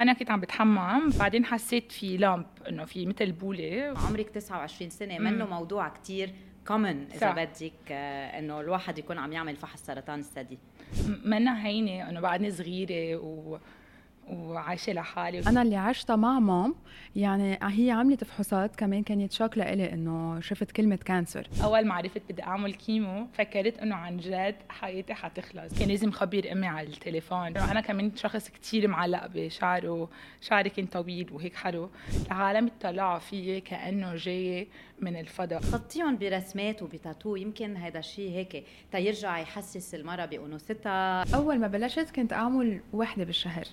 أنا 0.00 0.12
كنت 0.12 0.30
عم 0.30 0.40
بتحمم 0.40 1.10
بعدين 1.18 1.44
حسيت 1.44 1.92
في 1.92 2.16
lump 2.16 2.46
إنه 2.68 2.84
في 2.84 3.06
مثل 3.06 3.32
بولة. 3.32 3.94
عمرك 4.08 4.28
29 4.30 4.90
سنة 4.90 5.18
منه 5.18 5.46
موضوع 5.46 5.88
كتير 5.88 6.30
كومن 6.66 7.06
إذا 7.14 7.30
بدك 7.32 7.72
آه، 7.90 8.38
إنه 8.38 8.60
الواحد 8.60 8.98
يكون 8.98 9.18
عم 9.18 9.32
يعمل 9.32 9.56
فحص 9.56 9.86
سرطان 9.86 10.18
الثدي. 10.18 10.58
منا 11.24 11.66
هينة 11.66 12.08
إنه 12.08 12.20
بعدني 12.20 12.50
صغيرة 12.50 13.16
و 13.16 13.58
وعايشة 14.30 14.92
لحالي 14.92 15.38
أنا 15.38 15.62
اللي 15.62 15.76
عشتها 15.76 16.16
مع 16.16 16.38
مام 16.38 16.74
يعني 17.16 17.58
هي 17.62 17.90
عملت 17.90 18.24
فحوصات 18.24 18.76
كمان 18.76 19.02
كانت 19.02 19.32
shock 19.32 19.58
لإلي 19.58 19.92
إنه 19.92 20.40
شفت 20.40 20.70
كلمة 20.70 20.96
cancer 20.96 21.48
أول 21.64 21.86
ما 21.86 21.94
عرفت 21.94 22.22
بدي 22.30 22.42
أعمل 22.42 22.74
chemo 22.74 23.26
فكرت 23.32 23.78
إنه 23.78 23.94
عن 23.94 24.16
جد 24.16 24.56
حياتي 24.68 25.14
حتخلص. 25.14 25.78
كان 25.78 25.88
لازم 25.88 26.10
خبر 26.10 26.52
أمي 26.52 26.66
على 26.66 26.86
التليفون. 26.86 27.56
أنا 27.56 27.80
كمان 27.80 28.16
شخص 28.16 28.48
كتير 28.48 28.88
معلق 28.88 29.26
بشعره 29.26 30.08
شعري 30.40 30.70
كان 30.70 30.86
طويل 30.86 31.32
وهيك 31.32 31.54
حلو. 31.54 31.90
العالم 32.26 32.66
اطلعوا 32.66 33.18
فيي 33.18 33.60
كأنه 33.60 34.16
جاي 34.16 34.68
من 35.00 35.16
الفضاء. 35.16 35.60
خطيهم 35.60 36.16
برسمات 36.16 36.82
وبتاتو 36.82 37.36
يمكن 37.36 37.76
هذا 37.76 37.98
الشيء 37.98 38.30
هيك 38.30 38.64
تيرجع 38.92 39.38
يحسس 39.38 39.94
المرأة 39.94 40.24
بأنوثتها. 40.24 41.24
أول 41.34 41.58
ما 41.58 41.66
بلشت 41.66 42.10
كنت 42.10 42.32
أعمل 42.32 42.80
وحدة 42.92 43.24
بالشهر. 43.24 43.64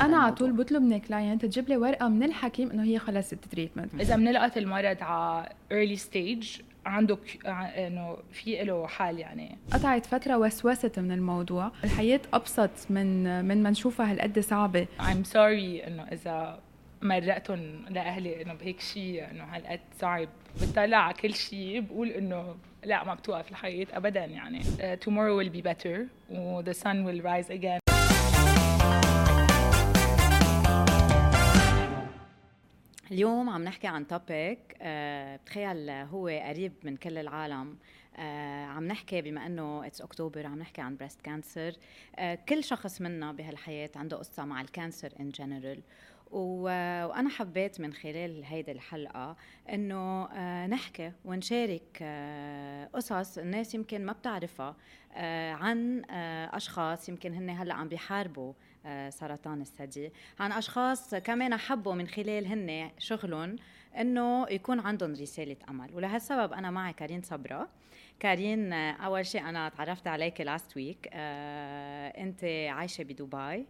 أنا 0.00 0.16
على 0.16 0.34
طول 0.34 0.52
بطلب 0.52 0.82
من 0.82 0.92
ال 0.92 1.00
client 1.00 1.46
تجيب 1.46 1.68
لي 1.68 1.76
ورقة 1.76 2.08
من 2.08 2.22
الحكيم 2.22 2.70
إنه 2.70 2.82
هي 2.84 2.98
خلصت 2.98 3.32
ال 3.32 3.38
treatment 3.38 3.94
إذا 4.00 4.16
بنلقط 4.16 4.56
المرض 4.56 4.96
على 5.00 5.48
early 5.72 5.98
stage 5.98 6.62
عنده 6.86 7.18
إنه 7.46 8.16
في 8.32 8.64
له 8.64 8.86
حال 8.86 9.18
يعني. 9.18 9.58
قطعت 9.72 10.06
فترة 10.06 10.38
وسوست 10.38 10.98
من 10.98 11.12
الموضوع. 11.12 11.72
الحياة 11.84 12.20
أبسط 12.32 12.70
من 12.90 13.44
من 13.44 13.62
ما 13.62 13.70
نشوفها 13.70 14.12
هالقد 14.12 14.38
صعبة. 14.38 14.86
I'm 15.00 15.26
sorry 15.32 15.86
إنه 15.86 16.02
إذا 16.12 16.58
مرقتهم 17.02 17.84
لأهلي 17.90 18.42
إنه 18.42 18.54
بهيك 18.54 18.80
شيء 18.80 19.30
إنه 19.30 19.44
هالقد 19.44 19.80
صعب. 20.00 20.28
بتطلع 20.62 20.96
على 20.96 21.14
كل 21.14 21.34
شيء 21.34 21.80
بقول 21.80 22.08
إنه 22.08 22.54
لا 22.84 23.04
ما 23.04 23.14
بتوقف 23.14 23.50
الحياة 23.50 23.86
ابدا 23.92 24.24
يعني. 24.24 24.62
Uh, 24.62 25.04
tomorrow 25.04 25.36
will 25.42 25.52
be 25.56 25.62
better 25.62 25.98
و 26.30 26.62
the 26.62 26.74
sun 26.74 27.04
will 27.04 27.22
rise 27.22 27.50
again. 27.50 27.81
اليوم 33.12 33.48
عم 33.50 33.64
نحكي 33.64 33.86
عن 33.86 34.06
topic 34.06 34.76
أه 34.82 35.36
بتخيل 35.36 35.90
هو 35.90 36.28
قريب 36.28 36.72
من 36.84 36.96
كل 36.96 37.18
العالم. 37.18 37.76
أه 38.16 38.64
عم 38.64 38.84
نحكي 38.84 39.22
بما 39.22 39.46
إنه 39.46 39.86
it's 39.86 40.00
October 40.00 40.46
عم 40.46 40.58
نحكي 40.58 40.80
عن 40.80 40.96
breast 40.96 41.20
cancer 41.20 41.74
أه 42.16 42.34
كل 42.34 42.64
شخص 42.64 43.00
منا 43.00 43.32
بهالحياة 43.32 43.90
عنده 43.96 44.16
قصة 44.16 44.44
مع 44.44 44.60
ال 44.60 44.67
cancer 44.67 45.12
in 45.20 45.30
general 45.30 45.82
وأنا 46.32 47.28
حبيت 47.28 47.80
من 47.80 47.92
خلال 47.92 48.44
هيدي 48.44 48.72
الحلقة 48.72 49.36
إنه 49.72 50.28
آه، 50.32 50.66
نحكي 50.66 51.12
ونشارك 51.24 51.98
آه، 52.02 52.86
قصص 52.92 53.38
الناس 53.38 53.74
يمكن 53.74 54.06
ما 54.06 54.12
بتعرفها 54.12 54.76
آه، 55.14 55.52
عن 55.52 56.04
أشخاص 56.54 57.08
يمكن 57.08 57.34
هن 57.34 57.50
هلأ 57.50 57.74
عم 57.74 57.88
بيحاربوا 57.88 58.52
سرطان 59.10 59.60
الثدي. 59.60 60.12
عن 60.40 60.52
أشخاص 60.52 61.14
كمان 61.14 61.56
حبوا 61.56 61.94
من 61.94 62.06
خلال 62.08 62.46
هن 62.46 62.90
شغلهم 62.98 63.56
إنه 63.98 64.46
يكون 64.50 64.80
عندهم 64.80 65.12
رسالة 65.12 65.56
أمل. 65.68 65.94
ولهالسبب 65.94 66.52
أنا 66.52 66.70
معي 66.70 66.92
كارين 66.92 67.22
صبرا. 67.22 67.68
كارين 68.20 68.72
أول 68.72 69.26
شيء 69.26 69.48
أنا 69.48 69.68
تعرفت 69.68 70.06
عليك 70.06 70.40
last 70.40 70.76
week 70.76 71.08
آه، 71.12 72.08
أنت 72.08 72.44
عايشة 72.68 73.04
بدبي. 73.04 73.66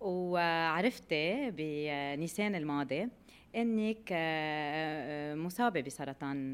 وعرفتي 0.00 1.50
بنيسان 1.50 2.54
الماضي. 2.54 3.08
إنك 3.56 4.12
آه، 4.12 5.32
آه، 5.32 5.34
مصابة 5.34 5.80
بسرطان 5.80 6.52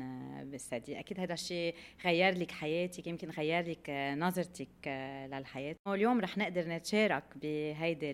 بالثدي. 0.50 0.98
أكيد 0.98 1.20
هذا 1.20 1.34
الشيء 1.34 1.74
غير 2.04 2.38
لك 2.38 2.50
حياتك 2.50 3.06
يمكن 3.06 3.30
غير 3.30 3.70
لك 3.70 3.90
نظرتك 4.18 4.88
للحياة. 5.32 5.76
واليوم 5.86 6.20
رح 6.20 6.38
نقدر 6.38 6.68
نتشارك 6.68 7.24
بهيدي 7.42 8.12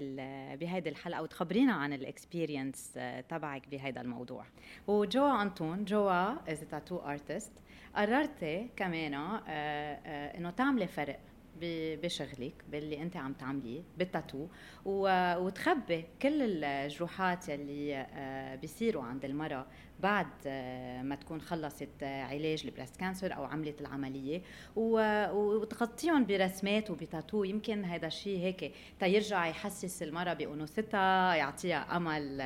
بهيدي 0.57 0.89
الحلقة 0.89 1.23
وتخبرينا 1.23 1.73
عن 1.73 1.93
ال 1.93 2.03
experience 2.03 2.99
تبعك 3.29 3.69
بهيدا 3.69 4.01
الموضوع. 4.01 4.45
وجوا 4.87 5.43
أنطون 5.43 5.85
جوا 5.85 6.53
is 6.53 6.61
tattoo 6.61 6.97
artist 6.97 7.53
قررتي 7.95 8.69
كمان 8.77 9.15
آه، 9.15 9.43
آه، 9.49 10.39
انه 10.39 10.51
تعملي 10.51 10.87
فرق 10.87 11.19
بشغلك 12.03 12.65
باللي 12.73 13.03
أنت 13.03 13.17
عم 13.17 13.33
تعمليه 13.33 13.83
بالتاتو. 13.99 14.47
وتخبي 14.85 16.05
كل 16.23 16.65
الجروحات 16.65 17.51
اللي 17.51 17.97
آه، 17.97 18.55
بيصيروا 18.55 19.03
عند 19.03 19.25
المرأة 19.25 19.67
بعد 20.01 20.49
ما 21.03 21.15
تكون 21.21 21.41
خلصت 21.41 22.03
علاج 22.03 22.63
ال 22.65 22.69
breast 22.69 22.97
cancer 22.97 23.35
أو 23.37 23.45
عملت 23.45 23.81
العملية. 23.81 24.43
وتغطيهم 24.77 26.27
برسمات 26.27 26.91
وبتاتو. 26.91 27.45
يمكن 27.45 27.85
هذا 27.85 28.07
الشيء 28.07 28.39
هيك 28.39 28.73
تيرجع 29.01 29.47
يحسس 29.47 30.03
المرأة 30.03 30.35
بانوثتها 30.35 31.35
يعطيها 31.35 31.97
أمل 31.97 32.39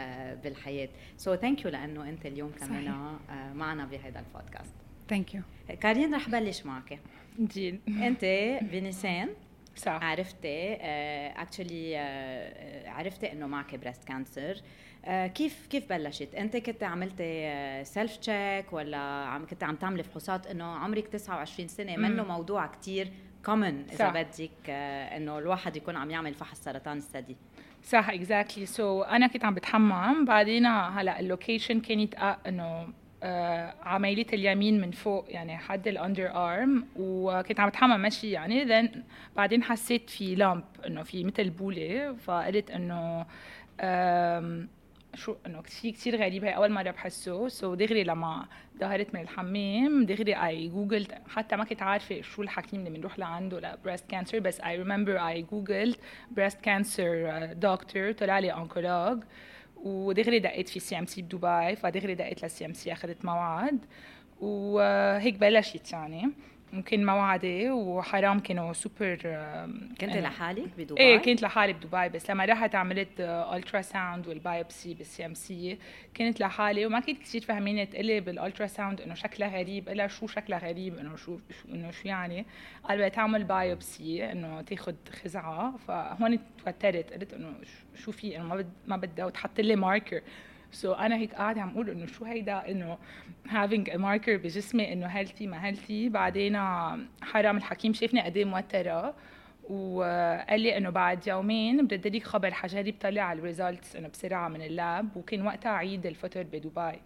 بالحياة. 0.42 0.88
so 1.16 1.36
thank 1.36 1.64
you 1.64 1.70
لأنه 1.70 2.08
أنت 2.08 2.26
اليوم 2.26 2.50
كمان 2.50 3.18
معنا 3.54 3.84
بهذا 3.84 4.20
البودكاست. 4.20 4.81
thank 5.08 5.34
you 5.34 5.42
كارين 5.80 6.14
رح 6.14 6.28
بلش 6.28 6.66
معك 6.66 6.98
كارين 7.40 7.80
انت 7.88 8.24
بنيسان 8.62 9.28
صح 9.76 9.98
عرفتي 10.02 10.74
actually 11.36 11.94
uh, 11.94 12.86
uh, 12.86 12.88
عرفتي 12.88 13.32
انه 13.32 13.46
معك 13.46 13.74
breast 13.74 14.04
cancer 14.04 14.56
كيف 15.34 15.66
كيف 15.66 15.88
بلشت 15.88 16.34
انت 16.34 16.56
كنت 16.56 16.82
عملتي 16.82 17.84
self 17.84 18.16
check 18.16 18.72
ولا 18.72 18.98
عم 18.98 19.46
كنت 19.46 19.64
عم 19.64 19.76
تعملي 19.76 20.02
فحوصات 20.02 20.46
انه 20.46 20.64
عمرك 20.64 21.08
29 21.08 21.68
سنه 21.68 21.96
منه 21.96 22.24
موضوع 22.24 22.66
كتير 22.66 23.08
كومن 23.44 23.84
اذا 23.92 24.10
بدك 24.10 24.70
انه 24.70 25.38
الواحد 25.38 25.76
يكون 25.76 25.96
عم 25.96 26.10
يعمل 26.10 26.34
فحص 26.34 26.64
سرطان 26.64 26.96
الثدي 26.96 27.36
صح 27.84 28.10
exactly 28.10 28.66
سو 28.66 29.04
so, 29.04 29.08
أنا 29.08 29.26
كنت 29.26 29.44
عم 29.44 29.54
بتحمم 29.54 30.24
بعدين 30.24 30.66
هلا 30.66 31.20
ال 31.20 31.27
location 31.27 31.80
كانت 31.80 32.14
انه 32.46 32.88
آه 33.24 33.74
عمليه 33.82 34.26
اليمين 34.32 34.80
من 34.80 34.90
فوق 34.90 35.26
يعني 35.28 35.58
حد 35.58 35.88
ال 35.88 35.95
under 35.95 36.30
arm 36.34 36.86
وكنت 36.96 37.60
عم 37.60 37.68
بتحمم 37.68 38.02
مشي 38.02 38.30
يعني. 38.30 38.64
then 38.64 39.02
بعدين 39.36 39.62
حسيت 39.62 40.10
في 40.10 40.34
lump 40.34 40.64
إنه 40.86 41.02
في 41.02 41.24
مثل 41.24 41.50
بولة. 41.50 42.16
فقلت 42.24 42.70
إنه 42.70 43.26
شو 45.14 45.36
إنه 45.46 45.62
شيء 45.80 45.92
كثير 45.92 46.16
غريب. 46.16 46.44
هي 46.44 46.56
أول 46.56 46.72
مرة 46.72 46.90
بحسه. 46.90 47.48
سو 47.48 47.74
so 47.74 47.78
دغري 47.78 48.04
لما 48.04 48.46
ظهرت 48.80 49.14
من 49.14 49.20
الحمام 49.20 50.04
دغري 50.06 50.34
اي 50.34 50.68
googled 50.68 51.14
حتى 51.28 51.56
ما 51.56 51.64
كنت 51.64 51.82
عارفة 51.82 52.20
شو 52.20 52.42
الحكيم 52.42 52.86
اللي 52.86 52.98
بنروح 52.98 53.18
لعنده 53.18 53.60
ل 53.60 53.67
breast 53.67 54.10
cancer 54.10 54.38
بس 54.38 54.60
I 54.60 54.82
ريمبر 54.82 55.28
اي 55.28 55.42
جوجلت 55.42 55.98
breast 56.30 56.60
cancer 56.60 57.46
doctor 57.52 58.12
طلع 58.12 58.38
لي 58.38 58.52
fr: 58.54 58.71
oncologue 58.71 59.22
ودغري 59.82 60.38
دقيت 60.38 60.68
في 60.68 60.80
CMC 60.80 61.22
بدبي 61.22 61.76
فدغري 61.76 62.14
دقيت 62.14 62.42
لل 62.42 62.66
CMC 62.66 62.92
أخذت 62.92 63.24
موعد 63.24 63.78
وهيك 64.40 65.38
بلشت 65.38 65.92
يعني. 65.92 66.30
ممكن 66.72 67.06
موعدي 67.06 67.70
وحرام 67.70 68.40
كانوا 68.40 68.72
سوبر 68.72 69.16
كنت 70.00 70.16
لحالك 70.16 70.68
بدبي؟ 70.78 71.00
إيه 71.00 71.18
كنت 71.18 71.42
لحالي 71.42 71.72
بدبي 71.72 72.08
بس 72.08 72.30
لما 72.30 72.44
رحت 72.44 72.74
عملت 72.74 73.08
ultrasound 73.20 74.28
وال 74.28 74.45
biopsy 74.45 74.94
بال 74.94 75.26
CMC 75.26 75.78
كنت 76.16 76.40
لحالي 76.40 76.86
وما 76.86 77.00
كنت 77.00 77.18
كثير 77.18 77.40
فهمينه 77.40 77.84
تقلي 77.84 78.20
بال 78.20 78.66
ultrasound 78.66 79.00
إنه 79.00 79.14
شكلها 79.14 79.58
غريب 79.58 79.88
إلا 79.88 80.06
شو 80.06 80.26
شكلها 80.26 80.58
غريب 80.58 80.98
إنه 80.98 81.16
شو 81.16 81.38
إنه 81.68 81.90
شو 81.90 82.08
يعني. 82.08 82.46
قال 82.84 82.96
بدها 82.96 83.08
تعمل 83.08 83.44
biopsy 83.44 84.32
إنه 84.32 84.62
تاخذ 84.62 84.94
خزعة 85.24 85.76
فهون 85.76 86.38
توترت 86.64 87.12
قلت 87.12 87.34
إنه 87.34 87.54
شو 88.04 88.12
في؟ 88.12 88.36
إنه 88.36 88.44
ما 88.44 88.56
بد 88.56 88.72
ما 88.86 88.96
بدها 88.96 89.26
وتحط 89.26 89.60
لي 89.60 89.76
marker 89.76 90.20
سو 90.72 90.94
so 90.94 90.98
أنا 90.98 91.16
هيك 91.16 91.34
قاعدة 91.34 91.60
عم 91.60 91.68
أقول 91.68 91.90
إنه 91.90 92.06
شو 92.06 92.24
هيدا؟ 92.24 92.70
إنه 92.70 92.98
having 93.46 93.86
a 93.90 93.96
marker 93.96 94.30
بجسمي 94.30 94.92
إنه 94.92 95.06
healthy 95.06 95.46
ما 95.46 95.66
healthy 95.66 96.08
بعدين 96.08 96.56
حرام 97.22 97.56
الحكيم 97.56 97.92
شافني 97.92 98.20
قد 98.20 98.36
إيه 98.36 98.44
موترة. 98.44 99.14
وقال 99.70 100.60
لي 100.60 100.76
إنه 100.76 100.90
بعد 100.90 101.26
يومين 101.26 101.86
برد 101.86 102.06
لك 102.06 102.22
خبر 102.22 102.50
حجرب 102.50 102.92
طلع 102.92 103.22
على 103.22 103.38
ال 103.38 103.45
results 103.45 103.96
إنه 103.96 104.08
بسرعة 104.08 104.48
من 104.48 104.62
ال 104.62 104.73
lab. 104.73 105.16
وكان 105.16 105.46
وقتها 105.46 105.72
عيد 105.72 106.06
الفطر 106.06 106.42
بدبي. 106.42 106.98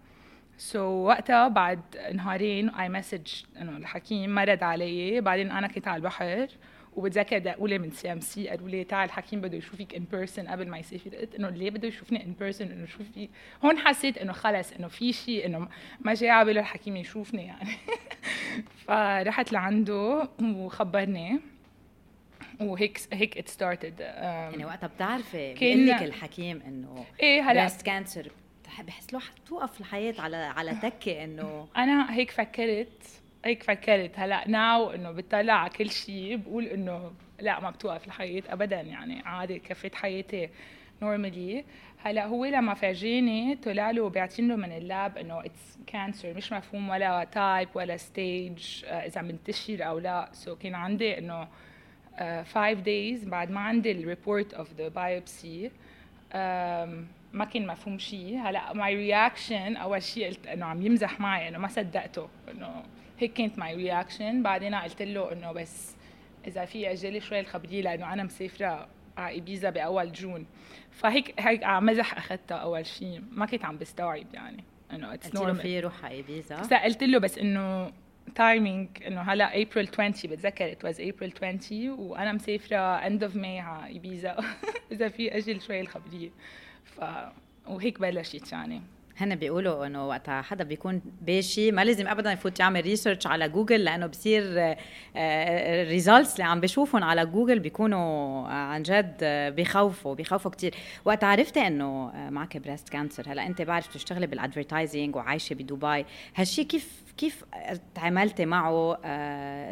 سو 0.59 0.79
so, 0.79 1.09
وقتها 1.09 1.49
بعد 1.49 1.81
نهارين 2.15 2.69
I 2.69 2.89
message 2.89 3.43
إنه 3.61 3.77
الحكيم 3.77 4.31
ما 4.31 4.45
رد 4.45 4.63
علي. 4.63 5.21
بعدين 5.21 5.51
أنا 5.51 5.67
كنت 5.69 5.89
على 5.89 5.97
البحر. 5.97 6.49
وبتذكر 6.97 7.39
دقوا 7.39 7.63
لي 7.63 7.79
من 7.79 7.91
CMC 7.91 8.49
قالوا 8.49 8.69
لي 8.69 8.85
تعال 8.85 9.05
الحكيم 9.09 9.41
بده 9.41 9.57
يشوفك 9.57 9.95
in 9.95 10.05
person 10.13 10.49
قبل 10.49 10.69
ما 10.69 10.79
يسافر 10.79 11.17
قلت 11.17 11.35
إنه 11.35 11.49
ليه 11.49 11.71
بده 11.71 11.89
يشوفني 11.89 12.25
in 12.25 12.33
person 12.41 12.67
إنه 12.71 12.87
شو 12.87 12.99
في؟ 13.15 13.29
هون 13.65 13.79
حسيت 13.79 14.19
إنه 14.19 14.33
خلص 14.33 14.73
إنه 14.73 14.89
في 14.89 15.13
شيء 15.13 15.47
إنه 15.47 15.69
ما 16.01 16.15
جاي 16.15 16.31
على 16.31 16.45
باله 16.47 16.61
الحكيم 16.61 16.97
يشوفني 16.97 17.45
يعني. 17.47 17.71
فرحت 18.87 19.53
لعنده 19.53 20.29
وخبرني. 20.43 21.41
وهيك 22.61 23.01
هيك 23.13 23.39
it 23.39 23.49
started 23.49 24.01
يعني 24.01 24.65
وقتها 24.65 24.87
بتعرفي 24.87 25.55
كان- 25.55 25.87
لك 25.87 26.03
الحكيم 26.03 26.63
إنه 26.67 27.05
إيه 27.21 27.43
هلا 27.51 27.61
بريست 27.61 27.83
كانسر 27.83 28.31
بحس 28.87 29.11
الواحد 29.11 29.33
توقف 29.47 29.81
الحياة 29.81 30.15
على 30.19 30.37
على 30.37 30.75
تكة 30.83 31.25
إنه 31.25 31.69
أنا 31.77 32.15
هيك 32.15 32.31
فكرت 32.31 33.16
هيك 33.47 33.63
فكرت. 33.63 34.19
هلا 34.19 34.49
now 34.49 34.91
إنه 34.91 35.11
بتطلع 35.11 35.53
على 35.53 35.71
كل 35.71 35.91
شيء 35.91 36.37
بقول 36.37 36.65
إنه 36.65 37.13
لا 37.41 37.61
ما 37.61 37.71
بتوقف 37.71 38.07
الحياة 38.07 38.43
ابدا 38.49 38.81
يعني 38.81 39.23
عادي 39.23 39.59
كفيت 39.59 39.95
حياتي 39.95 40.51
normally 41.03 41.65
هلا 41.99 42.27
هو 42.27 42.45
لما 42.45 42.75
فرجيني 42.75 43.57
طلع 43.57 43.91
له 43.91 44.09
بيعطين 44.09 44.49
له 44.49 44.57
من 44.57 44.73
ال 44.73 44.84
lab 44.84 45.19
إنه 45.19 45.41
it's 45.41 45.79
cancer 45.87 46.35
مش 46.35 46.53
مفهوم 46.53 46.89
ولا 46.89 47.25
type 47.25 47.69
ولا 47.75 47.97
stage 47.97 48.85
إذا 48.85 49.23
منتشر 49.23 49.87
أو 49.87 49.99
لا. 49.99 50.29
سو 50.33 50.55
so 50.55 50.59
كان 50.59 50.75
عندي 50.75 51.19
إنه 51.19 51.49
5 52.43 52.73
days 52.73 53.25
بعد 53.25 53.51
ما 53.51 53.61
عندي 53.61 53.93
ال 53.93 54.01
report 54.01 54.55
of 54.55 54.73
the 54.73 54.89
biopsy 54.89 55.71
ما 57.33 57.45
كان 57.45 57.67
مفهوم 57.67 57.99
شيء 57.99 58.39
هلا 58.39 58.73
my 58.73 58.95
reaction 58.95 59.77
أول 59.77 60.03
شيء 60.03 60.27
قلت 60.27 60.47
إنه 60.47 60.67
عم 60.67 60.83
يمزح 60.83 61.21
معي 61.21 61.49
إنه 61.49 61.59
ما 61.59 61.69
صدقته 61.69 62.29
إنه 62.51 62.83
هيك 63.19 63.33
كانت 63.33 63.59
my 63.59 63.75
reaction 63.75 64.43
بعدين 64.43 64.75
قلت 64.75 65.03
له 65.03 65.33
إنه 65.33 65.53
بس 65.53 65.97
إذا 66.47 66.65
في 66.65 66.93
اجلي 66.93 67.21
شوي 67.21 67.41
الخبرية 67.41 67.83
لأنه 67.83 68.13
أنا 68.13 68.23
مسافرة 68.23 68.89
على 69.17 69.35
إيبيزا 69.35 69.71
بأول 69.71 70.13
June. 70.13 70.47
فهيك 70.91 71.35
هيك 71.41 71.65
على 71.65 71.87
مزح 71.87 72.17
أخذتها 72.17 72.57
أول 72.57 72.87
شيء 72.87 73.23
ما 73.31 73.47
كنت 73.47 73.65
عم 73.65 73.79
بستوعب 73.79 74.35
يعني. 74.35 74.65
إنه 74.93 75.15
it's 75.15 75.27
قلت 75.27 75.41
له 75.41 75.53
في 75.53 75.77
يروح 75.77 76.05
على 76.05 76.15
إيبيزا؟ 76.15 76.61
بس 76.61 76.73
قلت 76.73 77.03
له 77.03 77.19
بس 77.19 77.39
إنه 77.39 77.93
timing 78.35 78.89
إنه 79.07 79.21
هلأ 79.21 79.63
ابريل 79.63 79.89
20 79.99 80.11
بتذكر 80.11 80.73
it 80.73 80.85
was 80.85 81.01
April 81.01 81.33
20 81.43 81.91
وأنا 81.91 82.33
مسافرة 82.33 82.77
end 82.79 83.25
of 83.25 83.37
May 83.37 83.61
على 83.61 83.87
إيبيزا. 83.87 84.37
إذا 84.93 85.09
في 85.09 85.37
اجلي 85.37 85.61
شوي 85.61 85.81
الخبرية. 85.81 86.31
ف 86.85 87.01
وهيك 87.67 88.01
بلشت 88.01 88.53
يعني. 88.53 88.83
هن 89.19 89.35
بيقولوا 89.35 89.87
إنه 89.87 90.09
وقتها 90.09 90.43
حدا 90.43 90.65
بيكون 90.65 91.03
باشي 91.23 91.73
ما 91.73 91.85
لازم 91.85 92.09
ابدا 92.09 92.33
يفوت 92.33 92.61
يعمل 92.61 92.81
research 92.83 93.27
على 93.27 93.49
جوجل 93.49 93.85
لأنه 93.85 94.07
بصير 94.07 94.43
ال 95.17 95.31
results 95.31 96.33
اللي 96.33 96.45
عم 96.45 96.61
بشوفهم 96.61 97.05
على 97.05 97.27
جوجل 97.27 97.59
بيكونوا 97.59 97.99
آه، 98.47 98.49
عن 98.53 98.83
جد 98.83 99.17
آه، 99.23 99.49
بيخوفوا 99.51 100.15
بيخوفوا 100.15 100.51
كتير. 100.51 100.75
وقت 101.05 101.25
عرفتي 101.25 101.67
إنه 101.67 102.11
آه، 102.15 102.31
معك 102.31 102.57
breast 102.57 102.89
cancer 102.89 103.25
هلا 103.33 103.47
أنت 103.47 103.63
بعرف 103.63 103.87
تشتغلي 103.87 104.27
بال 104.27 104.40
advertising 104.40 105.17
وعايشة 105.17 105.55
بدبي. 105.55 106.05
هالشي 106.37 106.65
كيف 106.65 107.03
كيف 107.17 107.45
تعاملتي 107.95 108.47
معه 108.47 108.95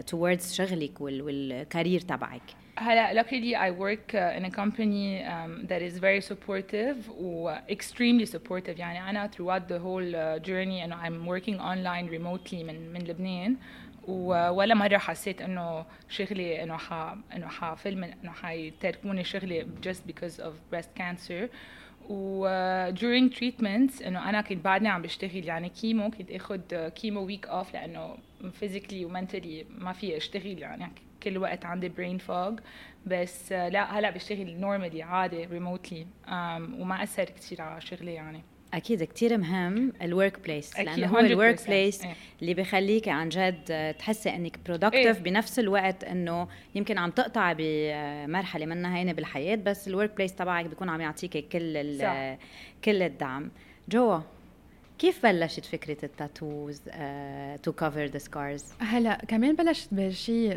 توردز 0.00 0.52
شغلك 0.54 1.00
وال- 1.00 1.22
والكارير 1.22 2.00
تبعك؟ 2.00 2.42
هلا 2.78 3.22
luckily 3.22 3.54
I 3.54 3.70
work 3.70 4.14
uh, 4.14 4.36
in 4.38 4.44
a 4.44 4.50
company 4.50 5.24
um, 5.24 5.66
that 5.68 5.82
is 5.82 5.98
very 5.98 6.20
supportive 6.20 7.08
و 7.18 7.56
extremely 7.70 8.26
supportive 8.26 8.78
يعني 8.78 9.10
أنا 9.10 9.30
throughout 9.30 9.68
the 9.68 9.78
whole 9.78 10.14
uh, 10.14 10.46
journey 10.48 10.82
إنه 10.84 10.96
I'm 11.08 11.26
working 11.26 11.58
online 11.60 12.08
remotely 12.10 12.54
من 12.64 12.92
من 12.92 13.00
لبنان 13.00 13.56
و- 14.08 14.48
ولا 14.50 14.74
مرة 14.74 14.98
حسيت 14.98 15.42
إنه 15.42 15.84
شغلي 16.08 16.62
إنه 16.62 16.76
ح 16.76 16.92
إنه 17.36 17.48
حفل 17.48 17.96
من 17.96 18.12
إنه 18.22 18.32
حيتركوني 18.32 19.24
شغلي 19.24 19.66
just 19.86 20.10
because 20.12 20.40
of 20.40 20.52
breast 20.74 21.00
cancer 21.00 21.48
و 22.08 22.46
uh, 22.48 22.92
during 22.96 23.34
treatments 23.38 24.06
انه 24.06 24.28
أنا 24.28 24.40
كنت 24.40 24.64
بعدني 24.64 24.88
عم 24.88 25.02
بشتغل 25.02 25.44
يعني 25.44 25.68
chemo 25.68 26.10
كنت 26.10 26.30
اخذ 26.30 26.88
chemo 26.88 27.20
week 27.24 27.46
off 27.46 27.74
لأنه 27.74 28.16
physically 28.62 28.92
و 29.04 29.11
mentally 29.11 29.66
ما 29.78 29.92
في 29.92 30.16
اشتغل 30.16 30.58
يعني 30.58 30.88
كل 31.24 31.38
وقت 31.38 31.64
عندي 31.64 31.88
brain 31.88 32.20
fog 32.28 32.60
بس 33.06 33.48
uh, 33.48 33.52
لا 33.52 33.98
هلأ 33.98 34.10
بشتغل 34.10 34.60
normally 34.60 35.02
عادي 35.02 35.44
remotely 35.44 36.06
وما 36.78 37.02
أثر 37.02 37.24
كثير 37.24 37.62
على 37.62 37.80
شغلي 37.80 38.14
يعني 38.14 38.42
أكيد 38.74 39.02
كتير 39.02 39.38
مهم 39.38 39.92
ال 40.02 40.40
workplace 40.40 40.80
لأنه 40.80 41.06
هو 41.06 41.18
الورك 41.18 41.60
100%. 41.60 41.66
place 41.66 42.04
إيه. 42.04 42.14
اللي 42.42 42.54
بخليك 42.54 43.08
عن 43.08 43.28
جد 43.28 43.94
تحسي 43.98 44.30
إنك 44.30 44.58
productive 44.66 45.16
إيه. 45.16 45.22
بنفس 45.22 45.58
الوقت 45.58 46.04
إنه 46.04 46.48
يمكن 46.74 46.98
عم 46.98 47.10
تقطع 47.10 47.54
بمرحلة 47.58 48.66
منها 48.66 48.96
هينة 48.96 49.12
بالحياة 49.12 49.56
بس 49.56 49.88
ال 49.88 50.16
workplace 50.16 50.34
تبعك 50.34 50.66
بيكون 50.66 50.88
عم 50.88 51.00
يعطيك 51.00 51.48
كل. 51.48 51.98
كل 52.84 53.02
الدعم 53.02 53.50
جوا 53.88 54.20
كيف 54.98 55.26
بلشت 55.26 55.64
فكرة 55.64 56.04
ال 56.04 56.14
tattoos 56.14 56.80
to 57.62 57.72
cover 57.72 58.04
the 58.04 58.18
scars 58.18 58.64
هلا 58.78 59.14
كمان 59.28 59.54
بلشت 59.56 59.88
بشيء 59.92 60.52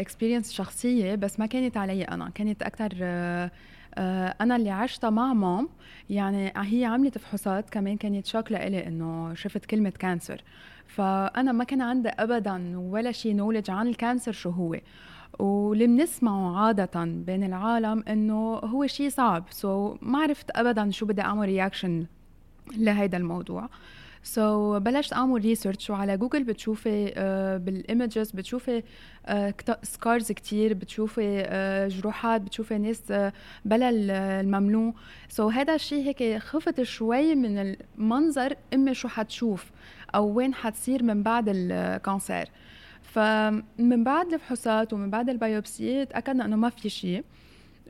experience 0.00 0.52
شخصية 0.52 1.14
بس 1.14 1.40
ما 1.40 1.46
كانت 1.46 1.76
علي 1.76 2.02
أنا 2.02 2.30
كانت 2.30 2.62
أكثر 2.62 2.92
أنا 4.40 4.56
اللي 4.56 4.70
عشتها 4.70 5.10
مع 5.10 5.32
مام. 5.32 5.68
يعني 6.10 6.52
هي 6.56 6.84
عملت 6.84 7.18
فحوصات 7.18 7.70
كمان 7.70 7.96
كانت 7.96 8.26
shock 8.26 8.52
لإلي 8.52 8.86
إنه 8.86 9.34
شفت 9.34 9.66
كلمة 9.66 9.90
cancer 9.90 10.42
فأنا 10.86 11.52
ما 11.52 11.64
كان 11.64 11.82
عندي 11.82 12.08
ابدا 12.08 12.78
ولا 12.78 13.12
شيء 13.12 13.34
knowledge 13.34 13.70
عن 13.70 13.88
ال 13.88 13.94
cancer 13.94 14.32
شو 14.32 14.50
هو. 14.50 14.76
واللي 15.38 15.86
بنسمعه 15.86 16.56
عادة 16.56 17.04
بين 17.04 17.44
العالم 17.44 18.04
إنه 18.08 18.54
هو 18.54 18.86
شيء 18.86 19.08
صعب. 19.08 19.44
سو 19.50 19.94
so 19.94 19.98
ما 20.02 20.18
عرفت 20.18 20.50
ابدا 20.50 20.90
شو 20.90 21.06
بدي 21.06 21.22
أعمل 21.22 21.46
reaction 21.46 22.06
لهيدا 22.76 23.18
الموضوع. 23.18 23.68
سو 24.22 24.78
so, 24.78 24.82
بلشت 24.82 25.12
أعمل 25.12 25.40
research 25.40 25.90
وعلى 25.90 26.16
جوجل 26.16 26.44
بتشوفي 26.44 27.08
uh, 27.08 27.64
بال 27.64 27.81
images 27.81 28.30
بتشوفي 28.30 28.82
scars 29.82 30.28
uh, 30.28 30.34
كتير 30.34 30.74
بتشوفي 30.74 31.42
uh, 31.42 31.94
جروحات 31.94 32.40
بتشوفي 32.40 32.78
ناس 32.78 33.12
بلا 33.64 33.90
ال 33.90 34.03
mamelon 34.03 34.94
سو 35.28 35.50
so, 35.50 35.54
هذا 35.54 35.74
الشيء 35.74 36.06
هيك 36.06 36.38
خفت 36.42 36.82
شوي 36.82 37.34
من 37.34 37.58
المنظر 37.58 38.54
امي 38.74 38.94
شو 38.94 39.08
حتشوف 39.08 39.70
أو 40.14 40.26
وين 40.32 40.54
حتصير 40.54 41.02
من 41.02 41.22
بعد 41.22 41.44
ال 41.48 41.62
cancer 41.62 42.48
فمن 43.02 44.04
بعد 44.04 44.32
الفحوصات 44.32 44.92
ومن 44.92 45.10
بعد 45.10 45.28
ال 45.30 45.41
biopsy 45.41 46.04
تاكدنا 46.04 46.44
إنه 46.44 46.56
ما 46.56 46.68
في 46.68 46.88
شيء 46.88 47.24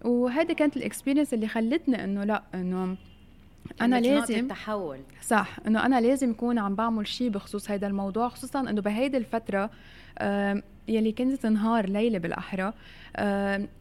وهيدي 0.05 0.55
كانت 0.55 0.77
ال 0.77 0.82
experience 0.82 1.35
اللي 1.35 1.49
خلتني 1.49 2.05
إنه 2.05 2.25
لأ 2.25 2.43
إنه 2.55 2.97
أنا 3.81 4.01
لازم 4.01 4.49
تحول 4.49 4.99
صح 5.23 5.57
إنه 5.67 5.87
أنا 5.87 6.01
لازم 6.01 6.31
اكون 6.31 6.59
عم 6.59 6.75
بعمل 6.75 7.07
شيء 7.07 7.29
بخصوص 7.29 7.71
هذا 7.71 7.87
الموضوع 7.87 8.29
خصوصا 8.29 8.61
إنه 8.61 8.81
بهيدي 8.81 9.17
الفترة 9.17 9.71
يلي 10.89 11.13
كنت 11.13 11.47
نهار 11.47 11.89
ليلة 11.89 12.19
بالأحرى 12.19 12.73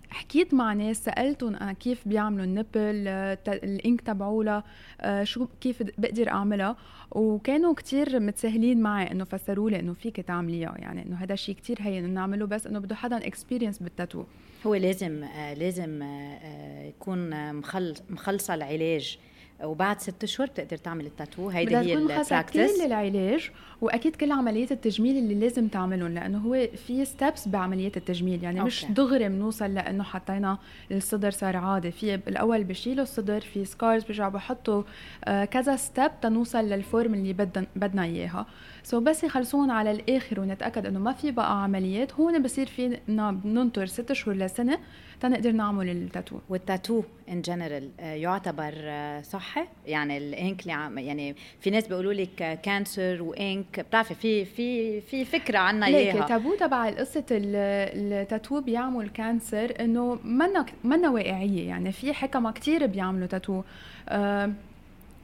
حكيت 0.10 0.54
مع 0.54 0.74
ناس 0.74 1.04
سألتهم 1.04 1.56
أنا 1.56 1.74
كيف 1.74 2.08
بيعملوا 2.08 2.46
ال 2.46 2.55
nipple 2.55 3.08
ink 3.48 4.02
تبعولها 4.02 4.64
شو 5.24 5.48
كيف 5.62 5.84
بقدر 5.98 6.30
أعملها؟ 6.30 6.76
وكانوا 7.12 7.74
كتير 7.74 8.20
متساهلين 8.20 8.82
معي 8.82 9.12
إنه 9.12 9.24
فسروا 9.24 9.70
لي 9.70 9.80
إنه 9.80 9.94
فيك 9.94 10.16
تعمليها 10.16 10.76
يعني 10.78 11.06
إنه 11.06 11.16
هذا 11.16 11.36
شيء 11.36 11.56
كتير 11.56 11.78
هين 11.82 12.10
نعمله 12.10 12.46
بس 12.46 12.68
إنه 12.68 12.80
بده 12.80 12.96
حدا 12.96 13.28
experience 13.28 13.80
بالتاتو. 13.80 14.24
هو 14.66 14.76
لازم 14.76 15.26
لازم 15.58 16.04
يكون 16.88 17.54
مخلصة 18.10 18.54
العلاج. 18.54 19.20
وبعد 19.64 20.02
ست 20.02 20.24
اشهر 20.24 20.48
بتقدر 20.48 20.78
تعمل 20.78 21.06
التاتو. 21.06 21.50
هيدي 21.50 21.78
هي 21.78 21.94
ال 21.94 22.03
practice 22.03 22.80
للعلاج 22.82 23.52
وأكيد 23.82 24.16
كل 24.16 24.32
عمليات 24.32 24.72
التجميل 24.72 25.18
اللي 25.18 25.36
لازم 25.36 25.68
تعملهم 25.68 26.14
لأنه 26.14 26.38
هو 26.38 26.68
في 26.88 27.06
steps 27.06 27.48
بعمليات 27.48 27.98
التجميل. 27.98 28.44
يعني 28.44 28.60
okay. 28.60 28.68
مش 28.68 28.86
دغري 28.86 29.30
بنوصل 29.30 29.74
لأنه 29.74 30.04
حطينا 30.04 30.58
الصدر 30.92 31.32
صار 31.32 31.58
عادي. 31.58 31.92
في 31.92 32.16
الأول 32.16 32.64
بشيلوا 32.64 33.04
الصدر 33.04 33.42
في 33.42 33.66
scars 33.66 34.04
بيرجعوا 34.04 34.32
بحطوا 34.32 34.84
كذا 35.26 35.76
step 35.76 36.12
تنوصل 36.22 36.66
لل 36.66 36.82
form 36.82 37.14
اللي 37.14 37.34
بدنا 37.34 37.66
بدنا 37.76 38.04
إياها. 38.04 38.46
so 38.84 39.00
بس 39.00 39.24
يخلصون 39.24 39.70
على 39.70 39.92
الآخر 39.92 40.40
ونتأكد 40.40 40.86
إنه 40.86 41.00
ما 41.00 41.14
في 41.14 41.32
بقى 41.32 41.64
عمليات. 41.64 42.14
هون 42.14 42.44
بصير 42.44 42.66
فينا 42.66 43.32
بننطر 43.32 43.86
ست 43.86 44.14
شهور 44.14 44.38
لسنة 44.38 44.80
تنقدر 45.22 45.52
نعمل 45.52 45.90
التاتو. 45.90 46.40
والتاتو 46.50 47.04
in 47.30 47.42
general 47.42 47.90
يعتبر 48.00 48.74
صحي 49.24 49.66
يعني 49.88 50.18
الإنك 50.18 50.62
اللي 50.62 50.74
عم 50.74 50.98
يعني 50.98 51.36
في 51.60 51.70
ناس 51.70 51.88
بيقولوا 51.88 52.14
لك 52.14 52.60
cancer 52.64 53.22
وإنك 53.22 53.80
بتعرفي 53.80 54.16
في 54.16 54.46
في 54.46 55.02
في 55.02 55.26
فكرة 55.26 55.58
عنا 55.58 55.86
إياها. 55.86 56.14
ليك 56.16 56.28
تابو 56.28 56.56
تبع 56.56 56.90
قصه 56.90 57.26
التاتو 57.32 58.62
بيعمل 58.62 59.10
cancer 59.10 59.74
إنه 59.80 60.20
منا 60.24 60.66
منا 60.84 61.10
واقعية. 61.10 61.68
يعني 61.68 61.92
في 61.92 62.14
حكمة 62.14 62.52
كثير 62.52 62.86
بيعملوا 62.86 63.28
تاتو. 63.28 63.62
أه 64.10 64.52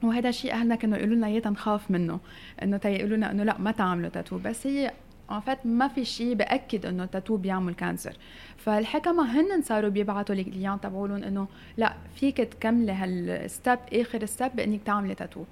وهذا 0.02 0.30
شيء 0.30 0.52
أهلنا 0.52 0.74
كانوا 0.74 0.98
يقولوا 0.98 1.16
لنا 1.16 1.26
إياه 1.26 1.40
تنخاف 1.40 1.90
منه. 1.90 2.20
إنه 2.62 2.76
تيقولوا 2.76 3.16
لنا 3.16 3.30
إنه 3.30 3.44
لا 3.44 3.58
ما 3.58 3.70
تعملوا 3.70 4.08
تاتو. 4.10 4.38
بس 4.38 4.66
هي 4.66 4.90
in 5.30 5.40
fact 5.40 5.66
ما 5.66 5.88
في 5.88 6.04
شيء 6.04 6.34
بأكد 6.34 6.86
إنه 6.86 7.04
التاتو 7.04 7.36
بيعمل 7.36 7.74
cancer 7.74 8.16
فالحكمة 8.56 9.40
هن 9.40 9.62
صاروا 9.62 9.90
بيبعتوا 9.90 10.34
ال 10.34 10.40
clients 10.40 10.80
تبعولهم 10.80 11.22
إنه 11.22 11.48
لا 11.76 11.94
فيك 12.14 12.36
تكملي 12.36 12.92
هال 12.92 13.21
step 13.21 13.78
آخر 13.92 14.24
step 14.24 14.56
بإنك 14.56 14.82
تعملي 14.82 15.14
تاتو 15.14 15.44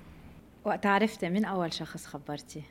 وقت 0.65 0.87
عرفتي 0.87 1.29
من 1.29 1.45
أول 1.45 1.73
شخص 1.73 2.07
خبرتي؟ 2.07 2.63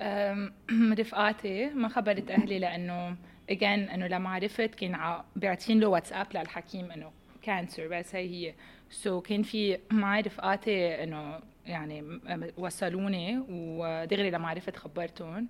رفقاتي 1.00 1.66
ما 1.66 1.88
خبرت 1.88 2.30
أهلي 2.30 2.58
لأنه 2.58 3.16
again 3.50 3.88
إنه 3.88 4.06
لما 4.06 4.30
عرفت 4.30 4.74
كان 4.74 5.22
بيعطين 5.36 5.80
له 5.80 5.86
واتساب 5.86 6.26
للحكيم 6.34 6.90
إنه 6.90 7.10
cancer 7.42 7.88
بس 7.88 8.14
هي 8.14 8.48
هي. 8.48 8.54
so 8.90 9.20
so 9.20 9.22
كان 9.22 9.42
في 9.42 9.78
معي 9.90 10.20
رفقاتي 10.20 11.02
إنه 11.02 11.40
يعني 11.66 12.20
وصلوني 12.56 13.44
ودغري 13.48 14.30
لما 14.30 14.48
عرفت 14.48 14.76
خبرتهم. 14.76 15.48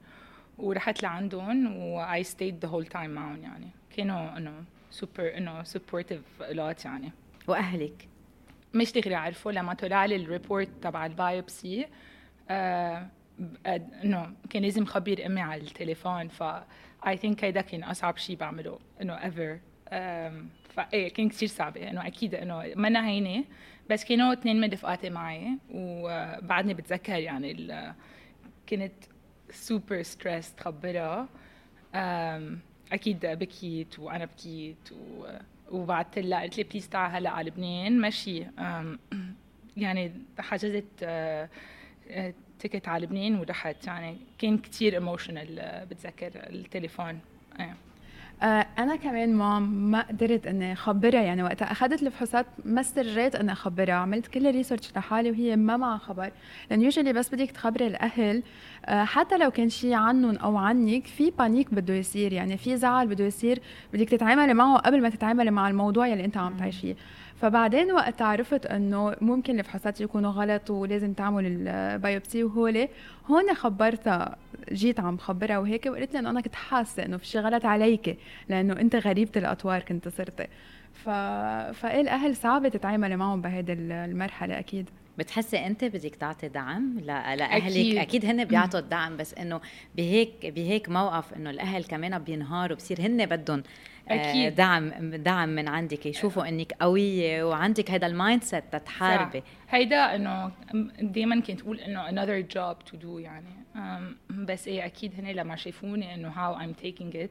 ورحت 0.59 1.03
لعندهم 1.03 1.77
و 1.77 2.07
I 2.07 2.25
stayed 2.25 2.67
the 2.67 2.71
whole 2.71 2.93
time 2.93 2.97
معهم 2.97 3.43
يعني. 3.43 3.67
كانوا 3.97 4.37
إنه 4.37 4.65
سوبر 4.91 5.37
إنه 5.37 5.63
supportive 5.63 6.43
lot 6.51 6.85
يعني. 6.85 7.13
وأهلك؟ 7.49 8.09
مش 8.75 8.93
دغري 8.93 9.15
عرفوا 9.15 9.53
لما 9.53 9.75
طلع 9.75 10.05
لي 10.05 10.17
ال 10.17 10.24
report 10.24 10.69
تبع 10.83 11.07
ال 11.07 11.18
biopsy 11.18 11.87
آه 12.51 13.07
إنه 14.05 14.33
كان 14.51 14.63
لازم 14.63 14.85
خبر 14.85 15.27
أمي 15.27 15.41
على 15.41 15.61
التليفون 15.63 16.29
ف 16.29 16.43
I 17.07 17.17
think 17.17 17.45
هيدا 17.45 17.61
كان 17.61 17.85
أصعب 17.85 18.17
شيء 18.17 18.37
بعمله 18.37 18.79
إنه 19.03 19.13
ever 19.13 19.59
فإيه 20.69 21.09
كان 21.15 21.29
كثير 21.29 21.49
صعبه 21.49 21.91
إنه 21.91 22.07
أكيد 22.07 22.35
إنه 22.35 22.73
منا 22.77 23.07
هينه 23.09 23.45
بس 23.91 24.05
كانوا 24.05 24.33
اثنين 24.33 24.61
من 24.61 24.71
رفقاتي 24.73 25.11
معي 25.11 25.59
وبعدني 25.71 26.75
بتذكر 26.75 27.19
يعني 27.19 27.77
كنت 28.69 28.93
super 29.51 30.03
stressed 30.03 30.55
تخبرها 30.55 31.29
أكيد 32.93 33.27
بكيت 33.27 33.99
وأنا 33.99 34.25
بكيت 34.25 34.93
و... 34.93 35.27
وبعثت 35.71 36.19
لها 36.19 36.43
قلت 36.43 36.59
لي 36.59 36.65
please 36.65 36.89
تعال 36.89 37.13
هلأ 37.13 37.31
على 37.31 37.51
لبنان. 37.51 38.01
ماشي. 38.01 38.47
يعني 39.77 40.13
حجزت 40.39 40.85
آه، 41.03 41.49
آه، 42.09 42.35
ticket 42.59 42.89
على 42.89 43.07
لبنان 43.07 43.35
ورحت. 43.35 43.87
يعني 43.87 44.17
كان 44.39 44.59
كتير 44.59 44.95
emotional 44.95 45.87
بتذكر 45.91 46.31
التليفون. 46.35 47.21
إيه 47.61 47.65
آه، 47.65 47.75
أنا 48.43 48.97
كمان 48.97 49.35
ما 49.35 49.59
ما 49.59 50.01
قدرت 50.03 50.47
إني 50.47 50.73
أخبرها. 50.73 51.21
يعني 51.21 51.43
وقتها 51.43 51.73
أخذت 51.73 52.03
الفحوصات 52.03 52.47
ما 52.65 52.81
استرجيت 52.81 53.35
إني 53.35 53.53
أخبرها. 53.53 53.95
عملت 53.95 54.27
كل 54.27 54.47
ال 54.47 54.52
research 54.52 54.93
لحالي 54.97 55.31
وهي 55.31 55.57
ما 55.57 55.77
معها 55.77 55.99
خبر. 55.99 56.31
لأن 56.71 56.83
usually 56.83 57.13
بس 57.13 57.35
بدك 57.35 57.51
تخبري 57.51 57.87
الأهل 57.87 58.43
آه، 58.87 59.05
حتى 59.05 59.39
لو 59.39 59.51
كان 59.51 59.69
شيء 59.69 59.93
عنهم 59.93 60.37
أو 60.37 60.57
عنك 60.57 61.07
في 61.07 61.31
panic 61.31 61.75
بده 61.75 61.95
يصير. 61.95 62.33
يعني 62.33 62.57
في 62.57 62.77
زعل 62.77 63.07
بده 63.07 63.25
يصير. 63.25 63.61
بدك 63.93 64.09
تتعاملي 64.09 64.55
معه 64.55 64.79
قبل 64.79 65.03
ما 65.03 65.09
تتعاملي 65.09 65.51
مع 65.51 65.69
الموضوع 65.69 66.07
يلي 66.07 66.25
أنت 66.25 66.37
عم 66.37 66.57
تعيشيه. 66.57 66.97
فبعدين 67.41 67.93
وقت 67.93 68.23
عرفت 68.23 68.67
إنه 68.67 69.17
ممكن 69.21 69.59
الفحوصات 69.59 70.01
يكونوا 70.01 70.31
غلط 70.31 70.71
ولازم 70.71 71.13
تعمل 71.13 71.47
ال 71.47 71.61
biopsy 71.61 72.45
وهولي 72.45 72.89
هون 73.27 73.55
خبرتها 73.55 74.37
جيت 74.73 75.01
عم 75.01 75.17
خبرها 75.17 75.59
وهيك 75.59 75.87
وقلت 75.87 76.13
لها 76.13 76.21
إنه 76.21 76.31
أنا 76.31 76.41
كنت 76.41 76.55
حاسة 76.55 77.05
إنه 77.05 77.17
في 77.17 77.27
شيء 77.27 77.41
غلط 77.41 77.65
عليك 77.65 78.19
لأنه 78.49 78.73
أنت 78.81 78.97
غريبة 78.97 79.33
الأطوار 79.37 79.83
كنت 79.83 80.09
صرتي. 80.09 80.47
ف... 80.93 81.09
فإيه 81.81 82.01
الأهل 82.01 82.37
صعبة 82.37 82.69
تتعاملي 82.69 83.17
معهم 83.17 83.41
بهيدي 83.43 83.73
المرحلة 83.73 84.59
أكيد. 84.59 84.91
بتحسي 85.19 85.67
انت 85.67 85.85
بدك 85.85 86.15
تعطي 86.15 86.49
دعم 86.49 86.99
لاهلك 87.01 87.43
أكيد. 87.43 87.99
أكيد 87.99 88.25
هن 88.25 88.45
بيعطوا 88.45 88.81
الدعم 88.81 89.17
بس 89.17 89.35
إنه 89.35 89.61
بهيك 89.97 90.47
بهيك 90.47 90.89
موقف 90.89 91.35
إنه 91.35 91.51
الأهل 91.51 91.85
كمان 91.85 92.19
بينهاروا 92.19 92.77
بصير 92.77 93.01
هن 93.01 93.27
بدهم 93.27 93.63
آه، 94.09 94.13
أكيد. 94.13 94.55
دعم 94.55 94.91
دعم 95.17 95.49
من 95.49 95.69
عندك 95.69 96.07
يشوفوا 96.07 96.49
إنك 96.49 96.73
قوية 96.73 97.45
وعندك 97.45 97.91
هذا 97.91 98.07
ال 98.07 98.43
mindset 98.43 98.65
تتحاربي. 98.73 99.43
هيدا 99.71 100.15
إنه 100.15 100.51
دائما 101.01 101.41
كنت 101.41 101.61
أقول 101.61 101.81
إنه 101.81 102.07
another 102.09 102.47
job 102.55 102.91
to 102.93 102.97
do 103.03 103.19
يعني 103.19 103.49
بس 104.31 104.69
إيه 104.69 104.87
أكيد 104.87 105.13
هن 105.19 105.27
لما 105.27 105.57
شافوني 105.57 106.15
إنه 106.15 106.31
how 106.33 106.59
I'm 106.59 106.85
taking 106.85 107.15
it 107.17 107.31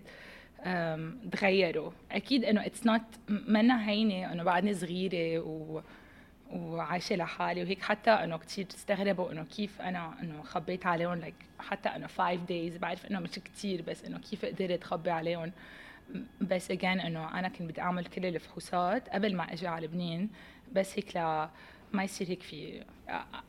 تغيروا 1.31 1.91
أكيد 2.11 2.43
إنه 2.45 2.65
it's 2.65 2.85
not 2.85 3.01
منا 3.29 3.89
هينة 3.89 4.31
إنه 4.31 4.43
بعدني 4.43 4.73
صغيرة 4.73 5.39
و 5.39 5.81
وعايشة 6.51 7.15
لحالي 7.15 7.63
وهيك 7.63 7.81
حتى 7.81 8.11
إنه 8.11 8.37
كثير 8.37 8.67
استغربوا 8.75 9.31
إنه 9.31 9.43
كيف 9.43 9.81
أنا 9.81 10.21
إنه 10.21 10.43
خبيت 10.43 10.85
عليهم 10.85 11.21
like 11.21 11.61
حتى 11.61 11.89
إنه 11.89 12.07
5 12.07 12.35
days 12.35 12.79
بعرف 12.79 13.05
إنه 13.05 13.19
مش 13.19 13.29
كثير 13.29 13.81
بس 13.81 14.05
إنه 14.05 14.19
كيف 14.19 14.45
قدرت 14.45 14.83
خبي 14.83 15.09
عليهم. 15.09 15.51
بس 16.41 16.71
again 16.71 16.83
إنه 16.83 17.39
أنا 17.39 17.49
كنت 17.49 17.61
بدي 17.61 17.81
أعمل 17.81 18.05
كل 18.05 18.25
الفحوصات 18.25 19.09
قبل 19.09 19.35
ما 19.35 19.53
إجي 19.53 19.67
على 19.67 19.85
لبنان 19.85 20.29
بس 20.73 20.97
هيك 20.99 21.15
لا 21.15 21.49
ما 21.93 22.03
يصير 22.03 22.29
هيك 22.29 22.43
في 22.43 22.83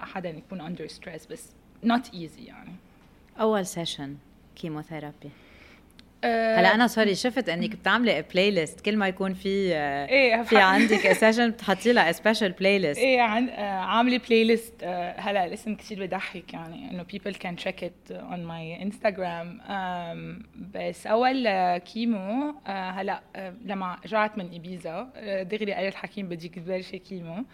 حدا 0.00 0.28
يكون 0.28 0.60
under 0.60 0.86
stress 0.86 1.26
بس 1.26 1.50
not 1.84 2.06
easy 2.12 2.40
يعني. 2.40 2.72
أول 3.40 3.66
session 3.66 4.16
chemotherapy 4.56 5.30
هلا 6.25 6.75
أنا 6.75 6.87
sorry 6.86 7.14
شفت 7.14 7.49
إنك 7.49 7.76
بتعملي 7.76 8.23
playlist 8.34 8.80
كل 8.80 8.96
ما 8.96 9.08
يكون 9.08 9.35
في 9.35 9.75
آه، 9.75 10.06
إيه 10.06 10.42
في 10.42 10.56
عندك 10.56 11.12
session 11.12 11.50
بتحطي 11.56 11.92
لها 11.92 12.12
special 12.12 12.52
playlist 12.52 12.98
إيه 13.00 13.20
عن 13.20 13.49
آه، 13.49 13.61
عاملة 13.80 14.18
playlist 14.28 14.84
هلا 15.18 15.44
الاسم 15.44 15.75
كثير 15.75 16.06
بضحك 16.06 16.54
يعني 16.54 16.90
إنه 16.90 17.04
people 17.04 17.35
can 17.35 17.64
check 17.64 17.82
it 17.82 18.12
on 18.14 18.40
my 18.49 18.85
Instagram. 18.87 19.46
um, 19.68 20.46
بس 20.75 21.06
أول 21.06 21.46
آه، 21.46 21.78
chemo 21.78 22.54
آه، 22.66 22.90
هلا 22.90 23.20
آه، 23.37 23.54
لما 23.64 23.99
رجعت 24.04 24.38
من 24.38 24.49
إيبيزا 24.50 25.11
آه، 25.16 25.42
دغري 25.42 25.73
قال 25.73 25.87
الحكيم 25.87 26.28
بدك 26.28 26.54
تبلشي 26.54 26.99
chemo. 26.98 27.44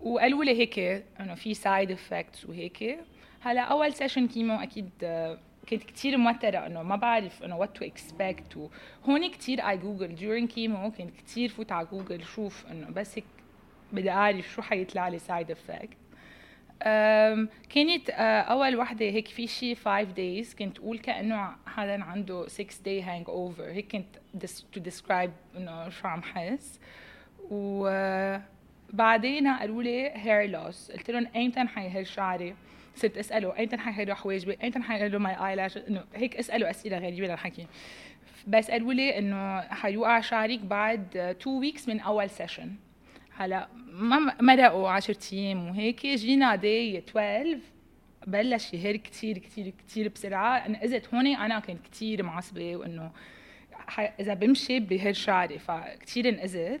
وقالوا 0.00 0.44
لي 0.44 0.58
هيك 0.60 0.78
إنه 1.20 1.34
في 1.34 1.54
side 1.54 1.90
effects 1.90 2.44
وهيك. 2.46 2.98
هلا 3.40 3.60
أول 3.60 3.92
session 3.92 4.28
chemo 4.28 4.56
أكيد 4.62 4.90
آه، 5.02 5.38
كنت 5.68 5.82
كتير 5.82 6.16
موترة 6.16 6.66
إنه 6.66 6.82
ما 6.82 6.96
بعرف 6.96 7.42
إنه 7.42 7.66
what 7.66 7.68
to 7.78 7.82
expect 7.86 8.56
وهون 8.56 9.30
كتير 9.30 9.68
I 9.68 9.76
Google 9.76 10.16
during 10.16 10.52
chemo 10.54 10.90
كنت 10.90 11.10
كتير 11.16 11.48
فوت 11.48 11.72
على 11.72 11.86
جوجل 11.86 12.24
شوف 12.24 12.66
إنه 12.70 12.90
بس 12.90 13.18
هيك 13.18 13.24
بدي 13.92 14.10
أعرف 14.10 14.48
شو 14.52 14.62
حيطلع 14.62 15.08
لي 15.08 15.18
side 15.18 15.50
effect 15.50 15.98
كانت 17.70 18.10
أول 18.10 18.76
وحدة 18.76 19.06
هيك 19.06 19.28
في 19.28 19.46
شي 19.46 19.74
5 19.74 20.02
days 20.02 20.54
كنت 20.54 20.78
أقول 20.78 20.98
كأنه 20.98 21.56
حدا 21.66 22.04
عنده 22.04 22.48
6 22.48 22.82
day 22.84 23.02
hangover 23.02 23.64
هيك 23.64 23.92
كنت 23.92 24.06
to 24.72 24.80
describe 24.80 25.32
إنه 25.56 25.88
شو 25.88 26.08
عم 26.08 26.22
حس. 26.22 26.80
وبعدين 27.50 29.48
قالوا 29.48 29.82
لي 29.82 30.10
hair 30.14 30.50
loss 30.50 30.90
قلت 30.90 31.10
لهم 31.10 31.26
أيمتى 31.36 31.60
حيهر 31.60 32.06
شعري؟ 32.06 32.54
صرت 32.94 33.18
اساله 33.18 33.56
ايمتى 33.58 33.76
حيهروا 33.76 34.14
حواجبي 34.14 34.58
ايمتى 34.62 34.78
حيهروا 34.80 35.20
my 35.20 35.50
eyelashes 35.50 35.76
إنه 35.76 36.04
هيك 36.14 36.36
اساله 36.36 36.70
أسئلة 36.70 36.98
غريبة 36.98 37.26
للحكي. 37.26 37.66
بس 38.46 38.70
قالوا 38.70 38.92
لي 38.92 39.18
إنه 39.18 39.60
حيوقع 39.60 40.20
شعرك 40.20 40.60
بعد 40.60 41.16
2 41.16 41.56
weeks 41.56 41.88
من 41.88 42.00
أول 42.00 42.30
session 42.30 42.72
هلا 43.36 43.68
ما 43.92 44.36
مرقوا 44.40 44.88
10 44.90 45.16
أيام 45.32 45.68
وهيك 45.68 46.06
جينا 46.06 46.54
day 46.56 46.98
12 46.98 47.58
بلش 48.26 48.74
يهر 48.74 48.96
كتير 48.96 49.38
كتير 49.38 49.68
كتير 49.68 50.08
بسرعة. 50.08 50.56
انقهرت 50.66 51.14
هون 51.14 51.26
أنا 51.26 51.60
كنت 51.60 51.86
كتير 51.86 52.22
معصبة 52.22 52.76
وإنه 52.76 53.10
إذا 54.20 54.34
بمشي 54.34 54.80
بهر 54.80 55.12
شعري 55.12 55.58
فكتير 55.58 56.28
انقذت 56.28 56.80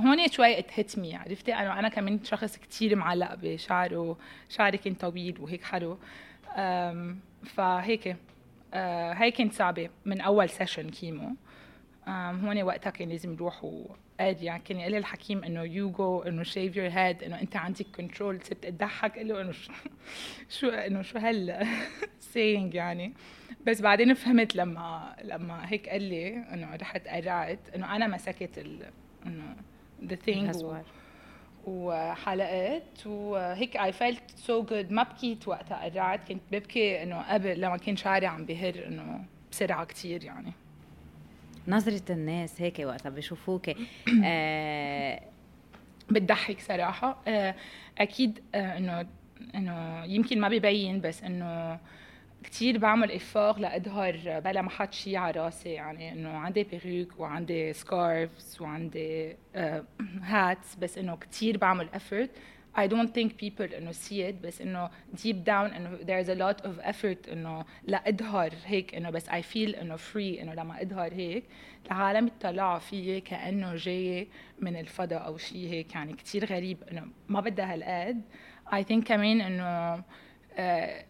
هون 0.00 0.28
شوي 0.28 0.58
اتهتمي 0.58 1.16
عرفتي؟ 1.16 1.54
أنا 1.54 1.78
أنا 1.78 1.88
كمان 1.88 2.24
شخص 2.24 2.56
كتير 2.56 2.96
معلق 2.96 3.34
بشعره 3.34 4.16
شعري 4.48 4.78
كان 4.78 4.94
طويل 4.94 5.40
وهيك 5.40 5.62
حلو. 5.64 5.98
فهيك 7.44 8.16
أه، 8.74 9.12
هي 9.12 9.30
كانت 9.30 9.52
صعبة 9.52 9.88
من 10.04 10.20
أول 10.20 10.48
session 10.48 10.90
chemo. 10.90 11.34
هون 12.08 12.62
وقتها 12.62 12.90
كان 12.90 13.08
لازم 13.08 13.32
يروح 13.32 13.64
وقال 13.64 13.96
يعني 14.44 14.62
كان 14.62 14.80
يقول 14.80 14.94
الحكيم 14.94 15.44
إنه 15.44 15.62
يو 15.62 15.90
جو 15.90 16.22
إنه 16.22 16.42
shave 16.42 16.76
your 16.76 16.88
head 16.88 17.22
إنه 17.22 17.40
أنت 17.40 17.56
عندك 17.56 17.86
control 17.96 18.40
صرت 18.42 18.64
أضحك. 18.66 19.18
له 19.18 19.40
إنه 19.40 19.52
شو 19.52 19.72
شو 20.48 20.68
إنه 20.68 21.02
شو 21.02 21.18
هال 21.18 21.66
سينج 22.20 22.74
يعني؟ 22.82 23.12
بس 23.66 23.80
بعدين 23.80 24.14
فهمت 24.14 24.56
لما 24.56 25.16
لما 25.24 25.72
هيك 25.72 25.88
قال 25.88 26.02
لي 26.02 26.28
إنه 26.54 26.76
رحت 26.76 27.08
قرعت 27.08 27.58
إنه 27.74 27.96
أنا 27.96 28.06
مسكت 28.06 28.58
ال 28.58 28.90
إنه 29.26 29.56
the 30.04 30.14
thing. 30.14 30.56
وحلقت 31.66 33.06
وهيك 33.06 33.76
I 33.76 33.92
felt 33.92 34.22
so 34.36 34.62
good 34.62 34.92
ما 34.92 35.02
بكيت 35.02 35.48
وقتها 35.48 35.84
قرعت 35.84 36.28
كنت 36.28 36.42
ببكي 36.52 37.02
إنه 37.02 37.22
قبل 37.22 37.60
لما 37.60 37.76
كان 37.76 37.96
شعري 37.96 38.26
عم 38.26 38.44
بهر 38.44 38.86
إنه 38.86 39.24
بسرعة 39.52 39.84
كتير 39.84 40.24
يعني. 40.24 40.52
نظرة 41.68 42.12
الناس 42.12 42.62
هيك 42.62 42.78
وقتها 42.78 43.10
بشوفوك 43.10 43.70
آه 44.24 45.20
بتضحك 46.10 46.60
صراحة. 46.60 47.22
آه، 47.28 47.54
أكيد 47.98 48.40
آه، 48.54 48.76
إنه 48.78 49.06
إنه 49.54 50.04
يمكن 50.04 50.40
ما 50.40 50.48
ببين 50.48 51.00
بس 51.00 51.22
إنه 51.22 51.78
كتير 52.44 52.78
بعمل 52.78 53.12
افاق 53.12 53.58
لأظهر 53.58 54.40
بلا 54.44 54.62
ما 54.62 54.70
حط 54.70 54.92
شيء 54.92 55.16
على 55.16 55.40
راسي 55.40 55.68
يعني 55.68 56.12
إنه 56.12 56.28
عندي 56.28 56.64
بيروك 56.64 57.20
وعندي 57.20 57.72
scarves 57.72 58.58
وعندي 58.60 59.36
hats 60.22 60.74
بس 60.74 60.98
إنه 60.98 61.16
كتير 61.16 61.56
بعمل 61.58 61.88
effort 61.94 62.30
I 62.76 62.86
don't 62.86 63.08
think 63.08 63.30
people 63.44 63.74
إنه 63.74 63.92
see 63.92 64.30
it 64.30 64.34
بس 64.46 64.60
إنه 64.60 64.90
deep 65.16 65.36
down 65.46 65.74
إنه 65.76 65.98
there's 65.98 66.28
a 66.28 66.34
lot 66.34 66.64
of 66.66 66.84
effort 66.90 67.32
إنه 67.32 67.64
لا 67.84 68.08
اظهر 68.08 68.52
هيك 68.66 68.94
إنه 68.94 69.10
بس 69.10 69.28
I 69.28 69.42
feel 69.42 69.78
إنه 69.80 69.96
free 69.96 70.16
إنه 70.40 70.54
لما 70.54 70.82
أظهر 70.82 71.12
هيك. 71.12 71.44
العالم 71.86 72.26
يطلعوا 72.26 72.78
فيي 72.78 73.20
كأنه 73.20 73.74
جاي 73.76 74.28
من 74.60 74.76
الفضاء 74.76 75.26
أو 75.26 75.36
شيء 75.36 75.68
هيك 75.68 75.94
يعني 75.94 76.12
كثير 76.12 76.44
غريب 76.44 76.78
إنه 76.92 77.06
ما 77.28 77.40
بدها 77.40 77.74
هالقد. 77.74 78.22
I 78.72 78.82
think 78.84 79.04
كمان 79.04 79.40
إنه 79.40 80.02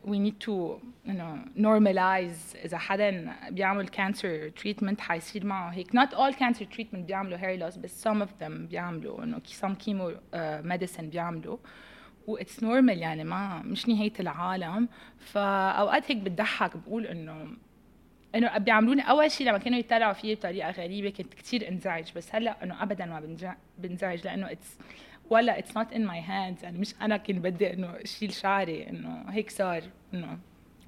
we 0.05 0.19
need 0.19 0.39
to 0.41 0.81
know, 1.07 1.39
normalize 1.57 2.57
إذا 2.65 2.79
حدا 2.79 3.35
بيعمل 3.51 3.89
cancer 3.89 4.61
treatment 4.63 5.01
حيصير 5.01 5.47
معه 5.47 5.71
هيك. 5.71 5.97
Not 5.97 6.11
all 6.11 6.35
cancer 6.35 6.65
treatment 6.77 6.97
بيعملوا 6.99 7.39
hair 7.39 7.61
loss 7.61 7.79
بس 7.79 8.09
some 8.09 8.23
of 8.23 8.43
them 8.43 8.51
بيعملوا 8.53 9.25
إنه 9.25 9.41
some 9.61 9.75
chemo 9.85 10.13
uh, 10.13 10.67
medicine 10.73 11.05
بيعملوا. 11.05 11.57
و 12.27 12.39
it's 12.39 12.61
normal 12.61 12.91
يعني 12.91 13.25
ما 13.25 13.63
مش 13.63 13.89
نهاية 13.89 14.13
العالم. 14.21 14.89
فأوقات 15.19 16.11
هيك 16.11 16.19
بتضحك 16.19 16.77
بقول 16.77 17.07
إنه 17.07 17.57
إنه 18.35 18.59
بيعملوني 18.59 19.03
أول 19.11 19.31
شيء 19.31 19.49
لما 19.49 19.59
كانوا 19.59 19.79
يطلعوا 19.79 20.13
فيي 20.13 20.35
بطريقة 20.35 20.71
غريبة 20.71 21.11
كنت 21.11 21.35
كثير 21.35 21.69
انزعج 21.69 22.13
بس 22.17 22.35
هلأ 22.35 22.65
إنه 22.65 22.83
ابدا 22.83 23.07
ما 23.07 23.37
بنزعج 23.79 24.25
لأنه 24.25 24.53
it's 24.53 24.79
ولا 25.31 25.59
it's 25.59 25.77
not 25.77 25.93
in 25.93 26.07
my 26.07 26.21
hands 26.21 26.65
يعني 26.65 26.79
مش 26.79 26.95
أنا 27.01 27.17
كنت 27.17 27.39
بدي 27.39 27.73
إنه 27.73 27.87
أشيل 27.87 28.33
شعري 28.33 28.89
إنه 28.89 29.25
هيك 29.29 29.51
صار 29.51 29.83
إنه. 30.15 30.39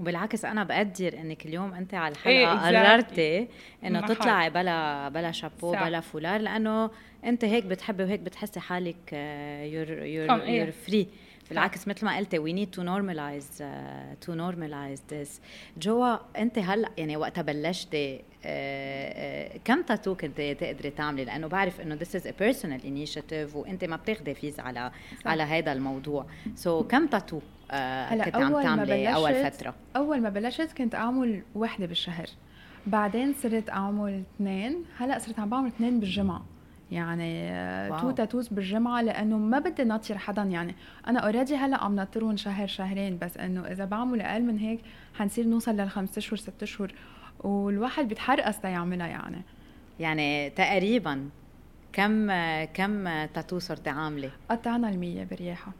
وبالعكس 0.00 0.44
أنا 0.44 0.64
بقدر 0.64 1.20
إنك 1.20 1.46
اليوم 1.46 1.74
أنت 1.74 1.94
على 1.94 2.12
الحلقة 2.12 2.30
إيه 2.30 2.46
قررتي 2.46 3.48
إنه 3.84 4.00
تطلعي 4.00 4.50
بلا 4.50 5.08
بلا 5.08 5.32
شابو 5.32 5.72
بلا 5.72 6.00
فولار 6.00 6.40
لأنه 6.40 6.90
أنت 7.24 7.44
هيك 7.44 7.64
بتحبي 7.64 8.02
وهيك 8.02 8.20
بتحسي 8.20 8.60
حالك 8.60 9.12
you're 9.72 9.88
you're 9.90 10.48
you're 10.48 10.70
free 10.70 11.08
بالعكس 11.50 11.88
مثل 11.88 12.06
ما 12.06 12.16
قلتي 12.16 12.38
we 12.38 12.52
need 12.52 12.70
to 12.70 12.82
normalize 12.82 13.62
to 14.20 14.34
normalize 14.34 15.02
this 15.12 15.40
جوا 15.78 16.16
أنت 16.38 16.58
هلأ 16.58 16.90
يعني 16.98 17.16
وقتها 17.16 17.42
بلشتي 17.42 18.18
uh, 18.18 18.22
uh, 18.44 19.58
كم 19.64 19.82
تاتو 19.82 20.14
كنت 20.14 20.40
تقدري 20.40 20.90
تعملي؟ 20.90 21.24
لأنه 21.24 21.46
بعرف 21.46 21.80
إنه 21.80 21.94
this 21.94 22.16
is 22.16 22.26
a 22.26 22.30
personal 22.38 22.86
initiative 22.86 23.56
وأنت 23.56 23.84
ما 23.84 23.96
بتاخذي 23.96 24.34
fees 24.34 24.60
على 24.60 24.90
صح. 25.24 25.30
على 25.30 25.42
هذا 25.42 25.72
الموضوع. 25.72 26.26
so 26.54 26.82
so, 26.82 26.86
كم 26.86 27.06
tattoo 27.06 27.38
uh, 27.38 27.74
هلأ 27.74 28.24
كنت 28.24 28.36
عم 28.36 28.62
تعملي 28.62 29.14
أول 29.14 29.50
فترة؟ 29.50 29.74
أول 29.96 30.20
ما 30.20 30.28
بلشت 30.28 30.72
كنت 30.72 30.94
أعمل 30.94 31.42
وحدة 31.54 31.86
بالشهر. 31.86 32.26
بعدين 32.86 33.34
صرت 33.34 33.70
أعمل 33.70 34.22
اثنين. 34.36 34.84
هلأ 34.98 35.18
صرت 35.18 35.38
عم 35.38 35.48
بعمل 35.48 35.66
اثنين 35.66 36.00
بالجمعة. 36.00 36.51
يعني 36.92 37.50
wow. 37.90 38.00
two 38.00 38.10
tattoos 38.10 38.48
بالجمعة 38.48 39.02
لأنه 39.02 39.38
ما 39.38 39.58
بدي 39.58 39.84
ناطر 39.84 40.18
حدا 40.18 40.42
يعني. 40.42 40.74
أنا 41.08 41.20
already 41.20 41.56
هلأ 41.56 41.84
عم 41.84 41.96
ناطرهم 41.96 42.36
شهر 42.36 42.66
شهرين 42.66 43.18
بس 43.18 43.36
إنه 43.36 43.66
إذا 43.66 43.84
بعمل 43.84 44.20
أقل 44.20 44.42
من 44.42 44.58
هيك 44.58 44.80
حنصير 45.14 45.46
نوصل 45.46 45.76
للخمس 45.76 46.18
اشهر 46.18 46.36
ست 46.36 46.62
اشهر 46.62 46.94
والواحد 47.40 48.08
بيتحرقص 48.08 48.58
تيعملها 48.58 49.06
يعني. 49.06 49.42
يعني 50.00 50.50
تقريبا 50.50 51.28
كم 51.92 52.26
كم 52.64 53.24
تاتو 53.24 53.58
صرتي 53.58 53.90
عاملة؟ 53.90 54.30
قطعنا 54.50 54.88
المية 54.88 55.24
برياحة 55.24 55.72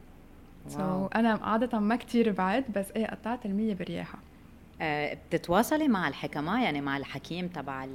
so 0.67 1.07
so, 1.07 1.15
أنا 1.15 1.39
عادة 1.43 1.79
ما 1.79 1.95
كتير 1.95 2.31
بعد 2.31 2.63
بس 2.75 2.91
إيه 2.95 3.07
قطعت 3.07 3.45
المية 3.45 3.73
برياحة 3.73 4.19
بتتواصلي 4.83 5.87
مع 5.87 6.07
الحكماء 6.07 6.63
يعني 6.63 6.81
مع 6.81 6.97
الحكيم 6.97 7.47
تبع 7.47 7.85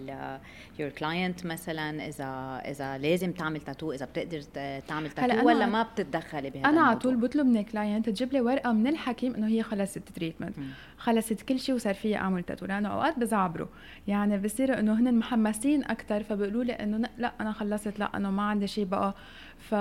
your 0.79 0.91
client 0.91 1.47
مثلا 1.47 2.09
إذا 2.09 2.63
إذا 2.65 2.99
لازم 2.99 3.33
تعمل 3.33 3.61
تاتو 3.61 3.93
إذا 3.93 4.07
بتقدر 4.07 4.41
تعمل 4.89 5.11
تاتو 5.11 5.47
ولا 5.47 5.67
ما 5.67 5.83
بتتدخلي 5.83 6.51
بهذا 6.51 6.69
أنا 6.69 6.81
على 6.81 6.99
طول 6.99 7.17
بطلب 7.17 7.47
من 7.47 7.57
ال 7.57 7.64
client 7.64 8.09
تجيب 8.11 8.33
لي 8.33 8.41
ورقة 8.41 8.73
من 8.73 8.87
الحكيم 8.87 9.35
إنه 9.35 9.47
هي 9.47 9.63
خلصت 9.63 9.97
ال 9.97 10.02
treatment 10.02 10.55
خلصت 10.99 11.43
كل 11.43 11.61
شيء 11.61 11.75
وصار 11.75 11.95
فيها 11.95 12.19
أعمل 12.19 12.43
تاتو 12.43 12.67
لأنه 12.67 12.89
أوقات 12.89 13.19
بزعبروا. 13.19 13.67
يعني 14.09 14.39
بصيروا 14.39 14.79
إنه 14.79 14.93
هن 14.93 15.15
محمسين 15.15 15.85
أكثر 15.85 16.23
فبيقولوا 16.23 16.65
لي 16.65 16.73
إنه 16.73 17.09
لا 17.19 17.33
أنا 17.41 17.53
خلصت 17.53 17.99
لا 17.99 18.17
انه 18.17 18.31
ما 18.31 18.43
عندي 18.43 18.67
شيء 18.67 18.85
بقى. 18.85 19.15
ف... 19.59 19.75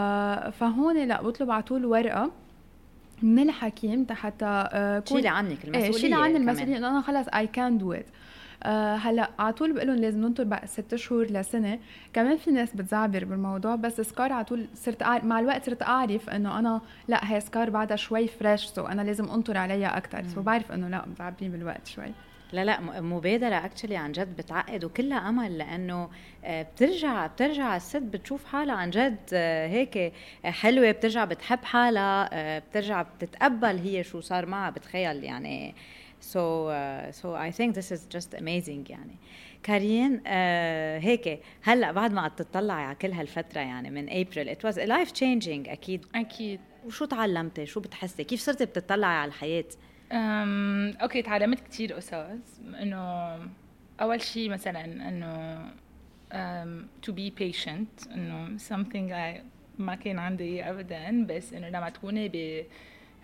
فهون 0.60 1.08
لا 1.08 1.22
بطلب 1.22 1.52
على 1.52 1.64
طول 1.64 1.86
ورقة. 1.86 2.32
من 3.22 3.50
الحكيم 3.50 4.08
حتى 4.12 4.46
آه 4.72 5.04
شيلي 5.06 5.28
عنك 5.28 5.58
المسؤولية 5.66 5.86
إيه 5.86 5.92
شيلي 5.92 6.16
عني 6.16 6.38
المسؤولية 6.38 6.78
انه 6.78 6.90
أنا 6.90 7.02
خلص 7.02 7.28
I 7.28 7.48
can 7.48 7.78
do 7.78 7.94
it 7.94 8.06
هلا 9.00 9.30
على 9.40 9.54
طول 9.54 9.74
بقول 9.74 9.88
لهم 9.88 9.96
لازم 9.96 10.22
ننطر 10.22 10.44
بقى 10.44 10.68
ست 10.68 10.96
شهور 10.96 11.26
لسنة. 11.26 11.80
كمان 12.14 12.38
في 12.38 12.52
ناس 12.52 12.74
بتزعبر 12.76 13.26
بالموضوع 13.26 13.76
بس 13.76 14.02
scar 14.02 14.34
على 14.34 14.46
طول 14.46 14.68
صرت 14.76 15.04
أعرف 15.04 15.24
مع 15.24 15.40
الوقت 15.40 15.66
صرت 15.66 15.82
أعرف 15.84 16.30
إنه 16.30 16.60
أنا 16.60 16.82
لا 17.08 17.32
هي 17.34 17.40
scar 17.40 17.70
بعدها 17.70 17.98
شوي 17.98 18.28
fresh 18.28 18.66
so 18.66 18.86
أنا 18.86 19.02
لازم 19.02 19.30
أنطر 19.30 19.58
عليها 19.58 19.98
أكثر 19.98 20.24
so 20.36 20.42
بعرف 20.42 20.72
إنه 20.72 20.88
لا 20.90 21.06
مزعبرين 21.08 21.52
بالوقت 21.52 21.88
شوي. 21.88 22.12
لا 22.52 22.66
لا 22.66 23.02
مبادرة 23.02 23.56
actually 23.66 23.96
عن 23.96 24.12
جد 24.12 24.36
بتعقّد 24.36 24.84
وكلها 24.84 25.30
أمل 25.30 25.58
لأنه 25.58 26.10
آه، 26.46 26.62
بترجع 26.62 27.28
بترجع 27.28 27.76
الست 27.76 27.98
بتشوف 27.98 28.46
حالها 28.46 28.76
عن 28.76 28.90
جد 28.90 29.18
آه، 29.34 29.68
هيك 29.68 30.14
حلوة 30.44 30.92
بترجع 30.92 31.26
بتحب 31.26 31.66
حالها 31.66 32.30
آه، 32.34 32.60
بترجع 32.60 33.02
بتتقبل 33.02 33.78
هي 33.78 34.04
شو 34.04 34.22
صار 34.22 34.46
معها 34.46 34.70
بتخيل 34.70 35.24
يعني. 35.24 35.76
So 36.22 36.70
uh, 36.70 37.12
so 37.12 37.28
I 37.36 37.52
think 37.52 37.76
this 37.76 37.92
is 37.92 38.02
just 38.16 38.34
amazing 38.40 38.90
يعني. 38.90 39.16
كارين 39.64 40.18
uh, 40.18 40.28
هيك 41.06 41.40
هلأ 41.64 41.92
بعد 41.92 42.14
ما 42.14 42.28
تطلعي 42.28 42.84
على 42.84 42.96
كل 42.96 43.12
هالفترة 43.12 43.62
يعني 43.62 43.90
من 43.90 44.10
ابريل 44.10 44.56
it 44.56 44.60
was 44.60 44.76
life 44.76 45.12
changing 45.14 45.70
أكيد. 45.70 46.06
أكيد. 46.16 46.60
وشو 46.86 47.06
تعلمتي؟ 47.06 47.66
شو 47.66 47.80
بتحسي؟ 47.80 48.24
كيف 48.24 48.42
صرتي 48.42 48.66
بتطلعي 48.66 49.16
على 49.18 49.30
الحياة؟ 49.30 49.66
um 50.12 50.94
okay 51.02 51.22
تعلمت 51.22 51.60
كثير 51.60 51.94
قصص. 51.94 52.60
إنه 52.82 53.38
أول 54.02 54.22
شيء 54.22 54.50
مثلا 54.50 54.86
إنه 54.86 55.66
um, 56.32 57.08
to 57.08 57.12
be 57.14 57.32
patient. 57.42 58.12
إنه 58.14 58.58
something 58.58 59.12
I 59.12 59.44
ما 59.80 59.96
كان 59.96 60.20
عندي 60.20 60.64
ابدا. 60.64 61.26
بس 61.26 61.54
إنه 61.54 61.70
لما 61.70 61.90
تكوني 61.90 62.30
ب 62.30 62.66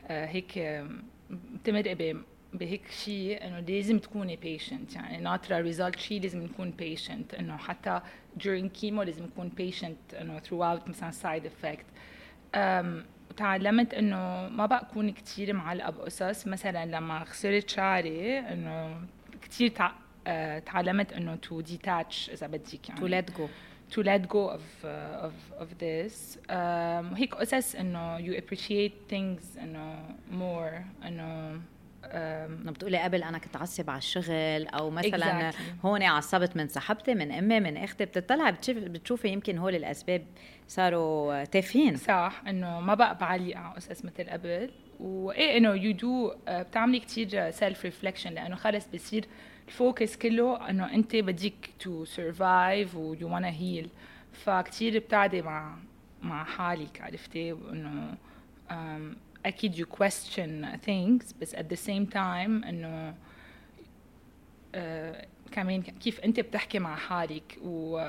آه، 0.08 0.26
هيك 0.26 0.84
بتمرقي 1.30 2.16
بهيك 2.54 2.88
شيء 2.92 3.48
إنه 3.48 3.60
لازم 3.60 4.00
تكوني 4.00 4.38
patient. 4.38 4.96
يعني 4.96 5.18
ناطره 5.18 5.62
result 5.62 6.00
شيء 6.00 6.22
لازم 6.22 6.44
نكون 6.44 6.74
patient. 6.82 7.40
إنه 7.40 7.58
حتى 7.58 8.02
during 8.40 8.82
chemo 8.82 9.00
لازم 9.00 9.26
نكون 9.26 9.52
patient 9.60 10.16
إنه 10.22 10.40
throughout 10.40 10.90
مثلا 10.90 11.12
side 11.12 11.44
effect. 11.44 11.86
um, 12.56 13.04
تعلمت 13.38 13.94
إنه 13.94 14.48
ما 14.50 14.66
بقى 14.66 14.82
اكون 14.82 15.12
كثير 15.12 15.54
معلقه 15.54 15.90
بقصص 15.90 16.48
مثلا 16.48 16.86
لما 16.86 17.24
خسرت 17.24 17.70
شعري 17.70 18.40
إنه 18.40 19.02
كثير 19.42 19.68
تع... 19.70 19.90
uh, 19.92 20.64
تعلمت 20.66 21.14
إنه 21.14 21.36
to 21.36 21.62
detach 21.62 22.30
إذا 22.30 22.48
بدك 22.48 22.90
يعني. 22.90 23.02
to 23.02 23.08
let 23.08 23.32
go 23.38 23.48
to 23.92 23.96
let 24.06 24.24
go 24.28 24.44
of 24.58 24.66
uh, 24.86 25.26
of 25.28 25.62
of 25.64 25.68
this. 25.80 26.38
um, 26.50 27.18
هيك 27.18 27.36
قصص 27.36 27.76
إنه 27.76 28.18
you 28.20 28.42
appreciate 28.42 29.14
things 29.14 29.60
إنه 29.60 30.16
more 30.32 31.06
إنه 31.08 31.62
انه 32.04 32.72
بتقولي 32.72 32.98
قبل 32.98 33.24
أنا 33.24 33.38
كنت 33.38 33.56
اعصب 33.56 33.90
على 33.90 33.98
الشغل 33.98 34.68
أو 34.68 34.90
مثلا 34.90 35.52
exactly. 35.52 35.86
هون 35.86 36.04
عصبت 36.04 36.58
من 36.58 36.68
صاحبتي 36.68 37.14
من 37.16 37.32
أمي 37.32 37.60
من 37.60 37.78
أختي 37.78 38.06
بتطلعي 38.06 38.52
بتشوفي 38.52 38.80
بتشوفي 38.80 39.28
يمكن 39.28 39.58
هول 39.58 39.76
الأسباب 39.76 40.26
صاروا 40.68 41.44
تافهين. 41.44 41.96
صح 41.98 42.42
إنه 42.48 42.80
ما 42.80 42.94
بقى 42.94 43.18
بعلق 43.18 43.58
على 43.58 43.76
قصص 43.76 44.06
مثل 44.06 44.30
قبل. 44.30 44.70
وإيه 45.00 45.58
إنه 45.58 45.70
you 45.70 45.92
do 45.94 46.34
بتعملي 46.48 47.00
كثير 47.00 47.52
self 47.52 47.86
reflection 47.86 48.32
لأنه 48.32 48.56
خلص 48.56 48.88
بصير 48.94 49.26
ال 49.68 49.76
focus 49.76 50.18
كله 50.18 50.70
إنه 50.70 50.94
أنت 50.94 51.16
بدك 51.16 51.70
to 51.80 52.06
survive 52.06 52.96
و 52.96 53.34
you 53.34 53.40
wanna 53.40 53.50
heal 53.50 53.90
فكتير 54.34 55.00
بتعدي 55.00 55.42
مع 55.42 55.76
مع 56.22 56.44
حالك 56.44 57.02
عرفتي؟ 57.02 57.52
انه 57.52 58.16
أكيد 59.46 59.76
you 59.76 59.86
question 59.98 60.66
things 60.86 61.34
بس 61.42 61.56
at 61.56 61.66
the 61.74 61.78
same 61.88 62.14
time 62.14 62.66
إنه 62.68 63.14
uh, 64.74 65.26
كمان 65.52 65.82
كيف 65.82 66.20
أنت 66.20 66.40
بتحكي 66.40 66.80
مع 66.80 66.96
حالك 66.96 67.58
و 67.64 68.04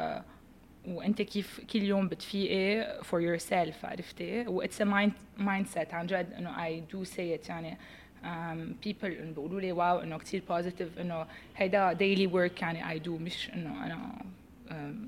وأنت 0.89 1.23
كيف 1.23 1.61
كل 1.73 1.83
يوم 1.83 2.09
بتفيقي 2.09 3.01
for 3.03 3.19
yourself 3.21 3.85
عرفتي؟ 3.85 4.47
و 4.47 4.65
it's 4.65 4.81
a 4.81 4.85
mind 4.85 5.41
mindset. 5.41 5.95
عن 5.95 6.07
جد 6.07 6.33
إنه 6.39 6.57
I 6.57 6.81
do 6.93 7.05
say 7.09 7.43
it 7.45 7.49
يعني 7.49 7.77
um, 8.23 8.87
people 8.87 9.07
بيقولوا 9.07 9.61
لي 9.61 9.73
wow 9.73 9.99
إنه 9.99 10.19
كثير 10.19 10.43
positive 10.49 11.01
إنه 11.01 11.27
هيدا 11.57 11.95
daily 11.95 12.31
work 12.33 12.63
يعني 12.63 13.01
I 13.01 13.03
do 13.05 13.09
مش 13.11 13.51
إنه 13.55 13.87
أنا 13.87 14.25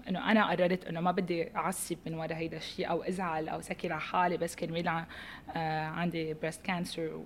إنه 0.09 0.31
أنا 0.31 0.51
قررت 0.51 0.85
إنه 0.85 1.01
ما 1.01 1.11
بدي 1.11 1.57
أعصب 1.57 1.97
من 2.07 2.15
ورا 2.15 2.35
هيدا 2.35 2.57
الشيء 2.57 2.91
أو 2.91 3.03
أزعل 3.03 3.49
أو 3.49 3.61
سكر 3.61 3.93
على 3.93 4.01
حالي 4.01 4.37
بس 4.37 4.57
كرمال 4.57 4.89
آه، 4.89 5.85
عندي 5.87 6.35
breast 6.35 6.63
cancer 6.63 7.21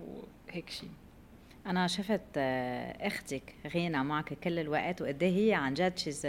وهيك 0.49 0.69
شيء 0.69 0.89
أنا 1.65 1.87
شفت 1.87 2.21
آه، 2.37 3.07
أختك 3.07 3.55
غينا 3.73 4.03
معك 4.03 4.33
كل 4.33 4.59
الوقت 4.59 5.01
وقد 5.01 5.23
إيه 5.23 5.49
هي 5.49 5.53
عن 5.53 5.73
جد 5.73 5.97
she's 5.97 6.27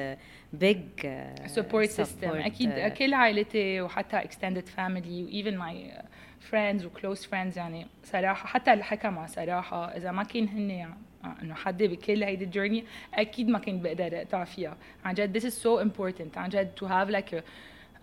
big 0.53 1.07
support 1.47 1.88
system 1.88 2.31
أكيد 2.31 2.88
كل 2.88 3.14
عائلتي 3.14 3.81
وحتى 3.81 4.16
extended 4.17 4.69
family 4.69 5.25
و 5.25 5.31
even 5.31 5.59
my 5.59 6.03
friends 6.41 6.85
و 6.85 6.91
close 6.91 7.25
friends 7.25 7.59
يعني 7.59 7.87
صراحة 8.05 8.46
حتى 8.46 8.72
اللي 8.72 8.85
حكى 8.85 9.09
مع 9.09 9.27
صراحة 9.27 9.96
إذا 9.96 10.11
ما 10.11 10.22
كان 10.22 10.48
هن 10.48 10.70
يعني 10.70 10.94
إنه 11.43 11.55
حد 11.55 11.83
بكل 11.83 12.23
هيدي 12.23 12.45
ال 12.45 12.50
journey 12.50 12.85
أكيد 13.15 13.49
ما 13.49 13.59
كنت 13.59 13.85
بقدر 13.85 14.17
اقطع 14.17 14.45
فيها. 14.45 14.77
عن 15.05 15.15
جد 15.15 15.39
this 15.39 15.45
is 15.45 15.55
so 15.55 15.85
important. 15.87 16.39
عن 16.39 16.49
جد 16.49 16.71
to 16.81 16.87
have 16.87 17.11
like 17.11 17.33
a, 17.33 17.43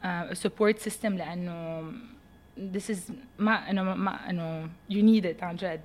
uh, 0.04 0.32
a 0.32 0.36
support 0.36 0.90
system 0.90 1.06
لأنه 1.06 1.92
this 2.74 2.90
is 2.90 3.12
ما 3.40 3.70
إنه 3.70 3.84
ما 3.84 4.30
إنه 4.30 4.70
you 4.92 5.02
need 5.02 5.26
it 5.26 5.44
عن 5.44 5.56
جد. 5.56 5.82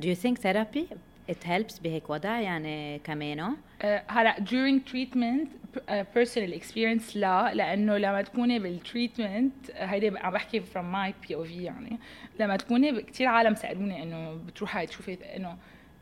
Do 0.00 0.04
you 0.04 0.16
think 0.16 0.38
therapy 0.38 0.94
it 1.30 1.44
helps 1.44 1.82
بهيك 1.82 2.10
وضع 2.10 2.40
يعني 2.40 2.98
كمانه؟ 2.98 3.56
آه، 3.82 4.02
هلا 4.08 4.36
during 4.36 4.90
treatment 4.90 5.48
uh, 5.76 5.92
personal 6.14 6.52
experience 6.60 7.16
لا 7.16 7.54
لأنه 7.54 7.96
لما 7.96 8.22
تكوني 8.22 8.58
بال 8.58 8.75
treatment 8.75 9.52
هيدي 9.74 10.18
عم 10.18 10.32
بحكي 10.32 10.60
from 10.60 10.94
my 10.94 11.28
POV 11.28 11.50
يعني 11.50 11.98
لما 12.40 12.56
تكوني 12.56 13.02
كثير 13.02 13.26
عالم 13.26 13.54
سألوني 13.54 14.02
إنه 14.02 14.34
بتروحي 14.34 14.86
تشوفي 14.86 15.36
إنه 15.36 15.56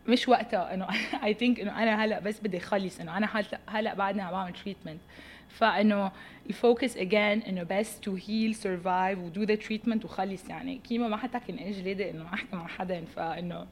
مش 0.08 0.28
وقتها 0.28 0.74
إنه 0.74 0.86
I 1.24 1.34
think 1.34 1.60
إنه 1.60 1.82
أنا 1.82 2.04
هلأ 2.04 2.20
بس 2.20 2.40
بدي 2.40 2.56
اخلص 2.56 3.00
إنه 3.00 3.16
أنا 3.16 3.28
هلأ 3.32 3.60
هلأ 3.68 3.94
بعدني 3.94 4.22
عم 4.22 4.30
بعمل 4.30 4.52
treatment 4.52 5.00
فإنه 5.48 6.12
ال 6.46 6.55
focus 6.55 6.96
again 6.96 7.42
إنه 7.42 7.62
بس 7.62 8.00
to 8.00 8.18
heal 8.28 8.54
survive 8.54 9.18
و 9.18 9.26
do 9.26 9.42
the 9.42 9.54
treatment 9.54 10.04
وخلص. 10.04 10.48
يعني 10.48 10.78
كيما 10.78 11.08
ما 11.08 11.16
حتى 11.16 11.40
كان 11.48 11.58
اجلي 11.58 12.10
إنه 12.10 12.34
أحكي 12.34 12.56
مع 12.56 12.66
حدا. 12.66 13.04
فإنه 13.04 13.66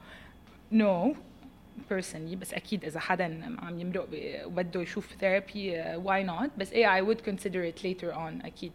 نو 0.72 1.14
personally 1.90 2.36
بس 2.40 2.54
أكيد 2.54 2.84
إذا 2.84 3.00
حدا 3.00 3.56
عم 3.62 3.80
يمرق 3.80 4.08
وبده 4.46 4.82
يشوف 4.82 5.14
therapy 5.20 5.70
why 5.96 6.24
not 6.24 6.50
بس 6.58 6.72
إيه 6.72 7.00
I 7.00 7.04
would 7.06 7.18
consider 7.20 7.76
it 7.76 7.82
later 7.84 8.14
on 8.14 8.44
أكيد. 8.46 8.72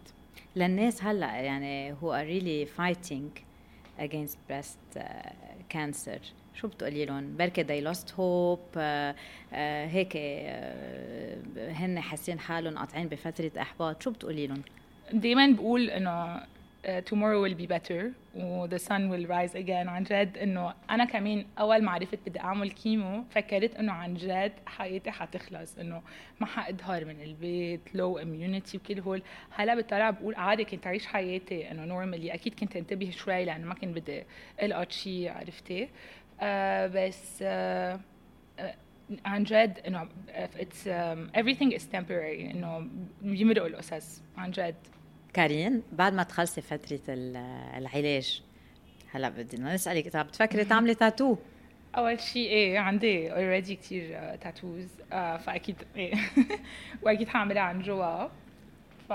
للناس 0.55 1.03
هلأ 1.03 1.35
يعني 1.35 1.95
who 1.95 2.05
are 2.05 2.25
really 2.25 2.69
fighting 2.79 3.41
against 3.99 4.37
breast 4.49 4.97
uh, 4.97 5.01
cancer. 5.69 6.40
شو 6.53 6.67
بتقولي 6.67 7.05
لهم؟ 7.05 7.37
بركي 7.37 7.63
they 7.63 7.87
lost 7.87 8.07
hope 8.07 8.75
uh, 8.75 8.77
uh, 8.77 9.55
هيك 9.93 10.13
uh, 10.13 10.17
هن 11.59 11.99
حاسين 11.99 12.39
حالهم 12.39 12.77
قاطعين 12.77 13.07
بفترة 13.07 13.51
إحباط. 13.61 14.03
شو 14.03 14.11
بتقولي 14.11 14.47
لهم؟ 14.47 14.61
دايما 15.13 15.47
بقول 15.47 15.89
إنه 15.89 16.39
uh, 16.39 16.43
tomorrow 17.09 17.41
will 17.45 17.57
be 17.61 17.67
better 17.67 18.03
و 18.35 18.67
the 18.67 18.79
sun 18.79 19.09
will 19.11 19.27
rise 19.27 19.55
again. 19.55 19.87
عن 19.87 20.03
جد 20.03 20.37
إنه 20.37 20.73
أنا 20.89 21.05
كمان 21.05 21.45
أول 21.59 21.83
ما 21.83 21.91
عرفت 21.91 22.19
بدي 22.27 22.39
أعمل 22.39 22.71
chemo 22.71 23.23
فكرت 23.31 23.75
إنه 23.75 23.91
عن 23.91 24.13
جد 24.13 24.51
حياتي 24.65 25.11
حتخلص. 25.11 25.77
إنه 25.77 26.01
ما 26.39 26.47
حاظهر 26.47 27.05
من 27.05 27.21
البيت 27.21 27.81
low 27.93 28.17
immunity 28.17 28.77
وكل 28.77 28.99
هول. 28.99 29.21
هلا 29.51 29.75
بطلع 29.75 30.09
بقول 30.09 30.35
عادي 30.35 30.63
كنت 30.63 30.87
اعيش 30.87 31.05
حياتي 31.05 31.71
إنه 31.71 31.85
normally 31.85 32.33
أكيد 32.33 32.55
كنت 32.59 32.75
انتبه 32.75 33.11
شوي 33.11 33.45
لأنه 33.45 33.67
ما 33.67 33.73
كنت 33.73 33.97
بدي 33.97 34.23
القط 34.61 34.91
شيء 34.91 35.31
عرفتي؟ 35.31 35.89
Uh, 36.41 36.43
بس 36.95 37.43
uh, 37.43 37.99
عن 39.25 39.43
جد 39.43 39.79
إنه 39.87 40.03
um, 40.05 41.37
everything 41.37 41.77
is 41.77 41.83
temporary 41.93 42.51
إنه 42.51 42.87
بيمرقوا 43.21 43.67
القصص 43.67 44.21
عن 44.37 44.51
جد. 44.51 44.75
كارين 45.33 45.83
بعد 45.91 46.13
ما 46.13 46.23
تخلصي 46.23 46.61
فترة 46.61 46.99
العلاج 47.77 48.41
هلا 49.11 49.29
بدنا 49.29 49.73
نسألك 49.73 50.07
إذا 50.07 50.21
بتفكري 50.21 50.65
تعملي 50.65 50.95
تاتو 50.95 51.37
أول 51.97 52.19
شيء 52.19 52.49
إيه 52.49 52.79
عندي 52.79 53.31
already 53.31 53.75
كثير 53.75 54.35
tattoos 54.35 54.87
فأكيد 55.11 55.75
إيه 55.95 56.13
وأكيد 57.03 57.27
حاعملها 57.27 57.61
عن 57.61 57.81
جوا 57.81 58.27
ف 59.09 59.13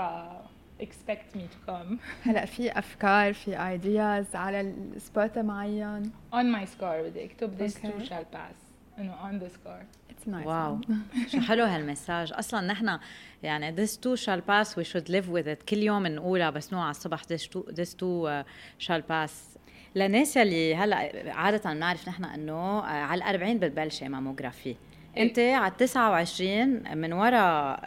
expect 0.79 1.35
me 1.35 1.41
to 1.41 1.71
come. 1.71 1.97
هلأ 2.27 2.45
في 2.45 2.79
أفكار 2.79 3.33
في 3.33 3.67
ideas 3.67 4.35
على 4.35 4.61
ال 4.61 4.76
spot 4.76 5.37
معين؟ 5.37 6.11
On 6.33 6.45
my 6.55 6.65
scar 6.65 6.83
بدي 6.83 7.25
اكتب 7.25 7.67
this 7.67 7.73
okay. 7.73 7.87
too 7.87 8.05
shall 8.09 8.35
pass. 8.35 8.55
إنه 8.99 9.15
on 9.23 9.43
the 9.43 9.49
scar 9.53 9.83
It's 10.11 10.27
nice 10.27 10.45
wow 10.47 10.81
شو 11.31 11.39
حلو 11.41 11.63
هالمساج. 11.63 12.33
أصلا 12.33 12.61
نحن 12.67 12.99
يعني 13.43 13.75
this 13.87 13.89
too 13.91 14.15
shall 14.23 14.41
pass 14.49 14.75
we 14.75 14.83
should 14.83 15.09
live 15.09 15.29
with 15.29 15.47
it. 15.47 15.65
كل 15.69 15.77
يوم 15.77 16.07
نقولها 16.07 16.49
بس 16.49 16.73
نوع 16.73 16.81
على 16.81 16.91
الصبح 16.91 17.21
this 17.23 17.41
too, 17.45 17.71
this 17.73 17.93
too 17.93 18.25
uh, 18.27 18.43
shall 18.87 19.01
pass. 19.11 19.57
للناس 19.95 20.37
اللي 20.37 20.75
هلأ 20.75 21.33
عادة 21.33 21.73
بنعرف 21.73 22.07
نحن 22.07 22.23
إنه 22.25 22.81
على 22.81 23.17
ال 23.17 23.23
40 23.23 23.59
بتبلشي 23.59 24.09
mammography 24.09 24.75
أنت 25.17 25.39
على 25.39 25.73
29 25.77 26.97
من 26.97 27.13
وراء 27.13 27.79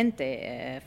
أنت 0.00 0.22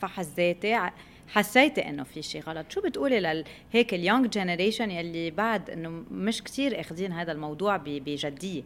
فحص 0.00 0.26
ذاتي 0.36 0.90
حسيتي 1.32 1.88
إنه 1.88 2.02
في 2.02 2.22
شيء 2.22 2.42
غلط. 2.42 2.70
شو 2.70 2.80
بتقولي 2.80 3.20
لهيك 3.20 3.94
ال 3.94 4.00
young 4.00 4.28
generation 4.28 4.90
يلي 4.90 5.30
بعد 5.30 5.70
إنه 5.70 5.88
مش 6.10 6.42
كثير 6.42 6.80
أخذين 6.80 7.12
هذا 7.12 7.32
الموضوع 7.32 7.76
بجدية؟ 7.76 8.62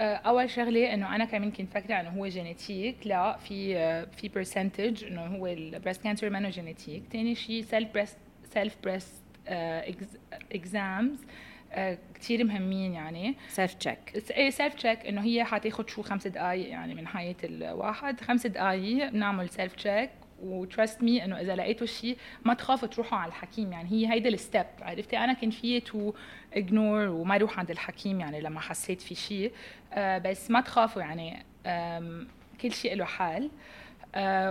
أول 0.00 0.50
شغلة 0.50 0.94
إنه 0.94 1.14
أنا 1.14 1.24
كمان 1.24 1.50
كنت 1.50 1.72
فاكرة 1.72 1.94
إنه 2.00 2.10
هو 2.10 2.26
genetic 2.26 2.96
لا 3.04 3.36
في 3.36 3.74
في 4.16 4.28
percentage 4.28 5.04
إنه 5.04 5.20
هو 5.20 5.46
ال 5.46 5.54
breast 5.54 6.02
cancer 6.02 6.30
منه 6.30 6.50
genetic. 6.50 7.02
ثاني 7.12 7.34
شيء 7.34 7.62
self 7.62 7.94
breast 7.94 8.16
self 8.54 8.76
breast 8.84 9.22
exams 10.52 11.18
كثير 12.14 12.44
مهمين 12.44 12.92
يعني. 12.92 13.34
self 13.48 13.74
check 13.74 13.98
إيه 14.30 14.50
self 14.50 14.74
check 14.74 15.06
إنه 15.06 15.24
هي 15.24 15.44
حتاخذ 15.44 15.86
شو 15.86 16.02
خمس 16.02 16.26
دقائق 16.26 16.68
يعني 16.68 16.94
من 16.94 17.06
حياة 17.06 17.36
الواحد. 17.44 18.20
خمس 18.20 18.46
دقائق 18.46 19.08
بنعمل 19.08 19.48
self 19.48 19.74
check 19.74 20.10
و 20.42 20.52
trust 20.52 21.02
me 21.02 21.24
إنه 21.24 21.40
إذا 21.40 21.56
لقيتوا 21.56 21.86
شيء 21.86 22.16
ما 22.44 22.54
تخافوا 22.54 22.88
تروحوا 22.88 23.18
على 23.18 23.28
الحكيم. 23.28 23.72
يعني 23.72 23.90
هي 23.90 24.12
هيدا 24.12 24.28
ال 24.28 24.36
step 24.36 24.66
عرفتي؟ 24.80 25.18
أنا 25.18 25.32
كان 25.32 25.50
فيي 25.50 25.80
to 25.80 26.12
ignore 26.54 27.08
وما 27.08 27.34
أروح 27.36 27.58
عند 27.58 27.70
الحكيم 27.70 28.20
يعني 28.20 28.40
لما 28.40 28.60
حسيت 28.60 29.00
في 29.00 29.14
شيء 29.14 29.52
آه 29.92 30.18
بس 30.18 30.50
ما 30.50 30.60
تخافوا 30.60 31.02
يعني 31.02 31.44
كل 32.60 32.72
شيء 32.72 32.94
له 32.94 33.04
حال. 33.04 33.50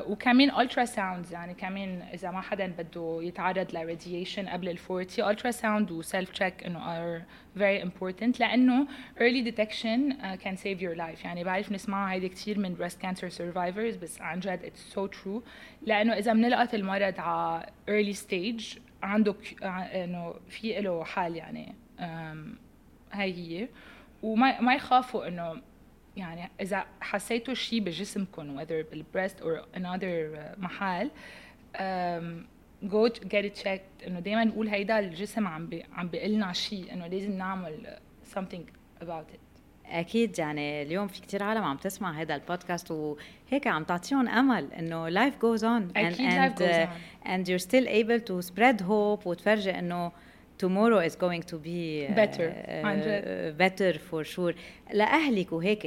وكمان 0.08 0.60
ultrasounds 0.60 1.34
يعني 1.34 1.54
كمان 1.54 2.02
إذا 2.14 2.32
ما 2.32 2.42
حدا 2.42 2.68
بده 2.68 3.20
يتعرض 3.22 3.76
ل 3.76 3.83
radiation 3.83 4.48
قبل 4.48 4.70
ال 4.70 4.78
40 4.90 5.08
ultrasound 5.32 5.52
و 5.52 5.92
self 5.92 6.30
check 6.30 6.64
إنه 6.64 6.98
are 6.98 7.22
very 7.58 7.84
important 7.84 8.40
لأنه 8.40 8.88
detection 9.20 10.14
uh, 10.14 10.38
can 10.44 10.58
save 10.58 10.82
your 10.82 10.96
life. 10.96 11.26
يعني 11.26 11.44
بعرف 11.44 11.72
نسمعها 11.72 12.14
هيدي 12.14 12.30
كثير 12.30 12.60
من 12.60 12.76
breast 12.76 13.06
cancer 13.06 13.30
survivors 13.38 14.02
بس 14.02 14.22
عن 14.22 14.40
جد 14.40 14.60
it's 14.66 14.96
so 14.96 15.08
true. 15.08 15.42
لأنه 15.82 16.14
إذا 16.14 16.34
بنلقط 16.34 16.74
المرض 16.74 17.20
على 17.20 17.66
early 17.90 18.18
stage 18.18 18.80
عنده 19.04 19.36
إنه 19.64 20.34
في 20.50 20.82
له 20.82 21.04
حال 21.04 21.36
يعني 21.36 21.76
هاي 23.12 23.34
هي. 23.34 23.68
وما 24.24 24.62
ما 24.62 24.76
يخافوا 24.76 25.28
إنه 25.28 25.62
يعني 26.18 26.52
إذا 26.62 26.86
حسيتوا 27.02 27.54
شيء 27.54 27.80
بجسمكم 27.80 28.60
whether 28.60 28.92
بالبريست 28.92 29.42
or 29.42 29.78
another 29.78 30.38
محل 30.58 31.10
go 32.86 33.10
get 33.10 33.46
it 33.46 33.56
checked. 33.64 34.08
إنه 34.08 34.20
دائما 34.20 34.44
نقول 34.44 34.68
هيدا 34.68 35.00
الجسم 35.00 35.48
عم 35.48 35.68
بي 35.68 35.86
عم 35.94 36.08
بيقول 36.08 36.32
لنا 36.32 36.54
شيء 36.54 36.94
إنه 36.94 37.08
لازم 37.08 37.32
نعمل 37.32 37.98
something 38.36 38.64
about 39.02 39.34
it. 39.34 39.40
أكيد 39.86 40.40
يعني 40.40 40.82
اليوم 40.82 41.08
في 41.08 41.22
كثير 41.22 41.44
عالم 41.44 41.64
عم 41.64 41.78
تسمع 41.78 42.22
هذا 42.22 42.36
البودكاست 42.36 42.92
وهيك 42.92 43.68
عم 43.68 43.84
تعطيهم 43.84 44.28
أمل 44.28 44.74
إنه 44.74 45.10
life 45.10 45.34
goes 45.34 45.62
on. 45.62 45.98
أكيد 45.98 46.56
goes 46.56 46.62
on. 46.62 46.62
uh, 46.62 46.90
and 47.26 47.48
you're 47.48 47.60
still 47.60 47.88
able 47.88 48.20
to 48.20 48.42
spread 48.42 48.82
hope 48.82 49.28
وتفرجي 49.28 49.80
إنه 49.80 50.12
tomorrow 50.58 51.00
is 51.10 51.16
going 51.16 51.44
to 51.52 51.58
be 51.58 52.08
better 52.22 52.48
uh, 52.50 53.52
better 53.64 53.94
for 54.10 54.24
sure. 54.24 54.54
لأهلك 54.94 55.52
وهيك 55.52 55.86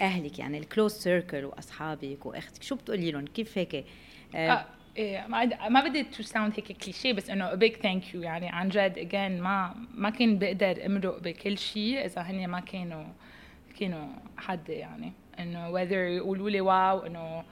أهلك 0.00 0.38
يعني 0.38 0.58
ال 0.58 0.64
close 0.64 0.92
circle 0.92 1.44
وأصحابك 1.44 2.26
وأختك 2.26 2.62
شو 2.62 2.74
بتقولي 2.74 3.10
لهم؟ 3.10 3.24
كيف 3.26 3.58
هيك؟ 3.58 3.84
uh, 3.84 4.36
آه 4.36 4.64
إيه 4.96 5.26
ما 5.26 5.68
ما 5.68 5.88
بدي 5.88 6.02
to 6.02 6.22
sound 6.22 6.52
هيك 6.56 6.72
كليشيه 6.72 7.12
بس 7.12 7.30
إنه 7.30 7.54
big 7.54 7.76
thank 7.76 8.14
you 8.14 8.22
يعني 8.22 8.48
عن 8.48 8.68
جد. 8.68 8.98
again 8.98 9.40
ما 9.40 9.74
ما 9.94 10.10
كان 10.10 10.38
بقدر 10.38 10.86
أمرق 10.86 11.18
بكل 11.18 11.58
شيء 11.58 12.04
إذا 12.04 12.22
هن 12.22 12.48
ما 12.48 12.60
كانوا 12.60 13.04
كانوا 13.80 14.08
حد 14.36 14.68
يعني. 14.68 15.12
إنه 15.38 15.72
whether 15.72 15.92
يقولوا 15.92 16.50
لي 16.50 16.60
wow 16.60 16.98
إنه 17.06 17.44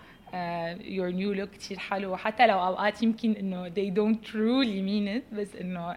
your 0.80 1.10
new 1.10 1.32
look 1.32 1.50
كثير 1.50 1.78
حلو. 1.78 2.16
حتى 2.16 2.46
لو 2.46 2.58
أوقات 2.58 3.02
يمكن 3.02 3.32
إنه 3.32 3.68
they 3.68 3.90
don't 3.94 4.26
truly 4.28 4.80
mean 4.88 5.18
it 5.20 5.34
بس 5.34 5.56
إنه 5.56 5.96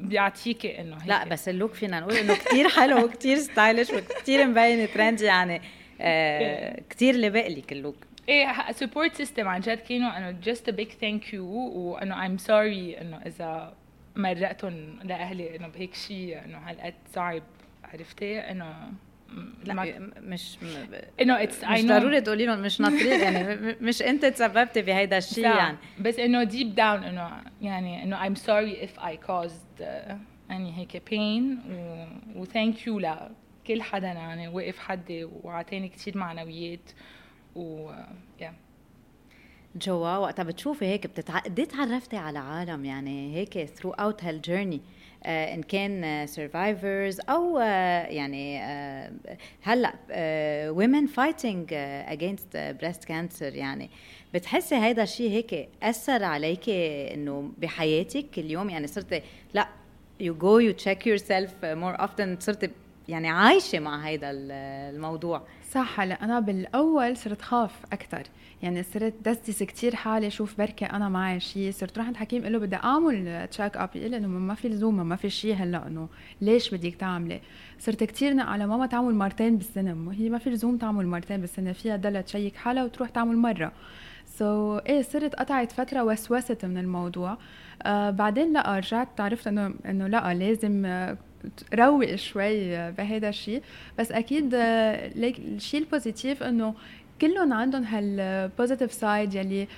بيعطيكي 0.00 0.80
إنه 0.80 0.98
لا 1.06 1.28
بس 1.28 1.48
اللوك 1.48 1.74
فينا 1.74 2.00
نقول 2.00 2.14
إنه 2.14 2.34
كثير 2.34 2.68
حلو 2.68 2.98
وكثير 3.04 3.36
stylish 3.36 3.90
وكثير 3.90 4.46
مبين 4.46 4.88
trendy 4.94 5.24
يعني 5.24 5.62
آه 6.00 6.82
كثير 6.90 7.14
لبق 7.14 7.46
لك 7.46 7.72
ال 7.72 7.76
look. 7.76 7.96
إيه 8.28 8.72
support 8.72 9.14
system 9.14 9.48
عن 9.48 9.60
جد 9.60 9.78
كانوا 9.78 10.18
إنه 10.18 10.30
just 10.30 10.68
a 10.68 10.72
big 10.72 10.88
thank 10.88 11.34
you 11.34 11.46
وإنه 11.74 12.22
I'm 12.22 12.38
sorry 12.38 13.00
إنه 13.00 13.16
إذا 13.16 13.74
مرقتهم 14.16 14.98
لأهلي 15.04 15.56
إنه 15.56 15.68
بهيك 15.68 15.94
شيء 15.94 16.44
إنه 16.44 16.58
هالقد 16.58 16.94
صعب 17.14 17.42
عرفتي؟ 17.84 18.38
إنه 18.40 18.92
لا 19.64 20.10
مش 20.20 20.58
انه 21.20 21.42
it's 21.42 21.64
مش 21.64 21.84
ضروري 21.84 22.20
تقولي 22.20 22.46
لهم 22.46 22.62
مش 22.62 22.80
ناطرين 22.80 23.20
يعني 23.20 23.76
مش 23.80 24.02
أنت 24.02 24.26
تسببتي 24.26 24.82
بهيدا 24.82 25.18
الشيء 25.18 25.44
يعني. 25.44 25.78
بس 26.00 26.18
إنه 26.18 26.44
deep 26.44 26.74
down 26.74 27.02
إنه 27.02 27.42
يعني 27.62 28.02
إنه 28.02 28.28
I'm 28.28 28.38
sorry 28.38 28.88
if 28.88 29.02
I 29.02 29.16
caused 29.28 29.82
uh, 29.82 30.12
يعني 30.50 30.78
هيك 30.78 31.02
بين 31.10 31.58
و 32.36 32.44
thank 32.44 32.86
you 32.86 32.98
لكل 32.98 33.82
حدا 33.82 34.06
يعني 34.06 34.48
وقف 34.48 34.78
حدي 34.78 35.24
وعطاني 35.24 35.88
كثير 35.88 36.18
معنويات 36.18 36.90
و 37.54 37.92
yeah. 38.40 38.52
جوا 39.76 40.16
وقتها 40.16 40.42
بتشوفي 40.42 40.84
هيك 40.84 41.06
بتتع... 41.06 41.38
قد 41.38 41.66
تعرفتي 41.66 42.16
على 42.16 42.38
عالم 42.38 42.84
يعني 42.84 43.34
هيك 43.34 43.64
throughout 43.64 43.90
هال 43.90 44.24
journey 44.24 44.80
إن 45.26 45.62
كان 45.62 46.26
survivors 46.26 47.20
أو 47.28 47.58
آه 47.58 48.06
يعني 48.06 48.62
آه 48.64 49.12
هلأ 49.62 49.92
women 50.70 51.06
fighting 51.06 51.68
against 51.72 52.56
breast 52.56 53.04
cancer 53.04 53.54
يعني. 53.54 53.90
بتحسي 54.34 54.74
هيدا 54.76 55.02
الشيء 55.02 55.30
هيك 55.30 55.68
أثر 55.82 56.24
عليك 56.24 56.68
إنه 57.14 57.50
بحياتك 57.58 58.38
اليوم؟ 58.38 58.70
يعني 58.70 58.86
صرتي 58.86 59.22
لأ 59.54 59.68
جو 60.20 60.58
you 60.58 60.72
check 60.72 61.06
yourself 61.06 61.52
more 61.64 62.00
often 62.00 62.36
صرتي 62.40 62.70
يعني 63.08 63.28
عايشة 63.28 63.78
مع 63.78 64.06
هيدا 64.06 64.30
الموضوع. 64.30 65.42
صح 65.72 66.00
هلا 66.00 66.24
أنا 66.24 66.40
بالأول 66.40 67.16
صرت 67.16 67.42
خاف 67.42 67.72
أكثر 67.92 68.22
يعني 68.62 68.82
صرت 68.82 69.14
دسس 69.24 69.62
كثير 69.62 69.94
حالي 69.94 70.30
شوف 70.30 70.58
بركي 70.58 70.84
أنا 70.84 71.08
معي 71.08 71.40
شيء 71.40 71.72
صرت 71.72 71.98
روح 71.98 72.06
عند 72.06 72.16
حكيم 72.16 72.42
قال 72.42 72.52
له 72.52 72.58
بدي 72.58 72.76
أعمل 72.76 73.48
check 73.50 73.76
up 73.76 73.90
يقول 73.94 74.14
إنه 74.14 74.28
ما 74.28 74.54
في 74.54 74.68
لزوم 74.68 75.08
ما 75.08 75.16
في 75.16 75.30
شيء 75.30 75.54
هلأ 75.54 75.86
إنه 75.86 76.08
ليش 76.40 76.74
بدك 76.74 76.94
تعملي؟ 76.94 77.40
صرت 77.78 78.04
كثير 78.04 78.40
على 78.40 78.66
ماما 78.66 78.86
تعمل 78.86 79.14
مرتين 79.14 79.56
بالسنة. 79.56 80.12
هي 80.12 80.28
ما 80.28 80.38
في 80.38 80.50
لزوم 80.50 80.76
تعمل 80.76 81.06
مرتين 81.06 81.40
بالسنة 81.40 81.72
فيها 81.72 81.96
ضلها 81.96 82.20
check 82.20 82.56
حالها 82.56 82.84
وتروح 82.84 83.08
تعمل 83.10 83.36
مرة. 83.36 83.72
so, 84.26 84.82
إيه 84.86 85.02
صرت 85.02 85.34
قطعت 85.34 85.72
فترة 85.72 86.02
وسوست 86.04 86.64
من 86.64 86.78
الموضوع. 86.78 87.38
آه 87.82 88.10
بعدين 88.10 88.52
لا 88.52 88.76
رجعت 88.76 89.20
عرفت 89.20 89.46
إنه 89.46 89.74
إنه 89.86 90.06
لا 90.06 90.34
لازم 90.34 90.86
آه 91.44 91.76
روق 91.76 92.14
شوي 92.14 92.90
بهذا 92.92 93.28
الشيء 93.28 93.62
بس 93.98 94.12
أكيد 94.12 94.54
آه 94.54 95.10
الشيء 95.16 95.80
ال 95.80 95.87
positive 95.87 96.42
إنه 96.42 96.74
كلهم 97.20 97.52
عندهم 97.52 97.84
هال 97.84 98.06
positive 98.06 98.92
side 98.92 99.34
يلي 99.34 99.68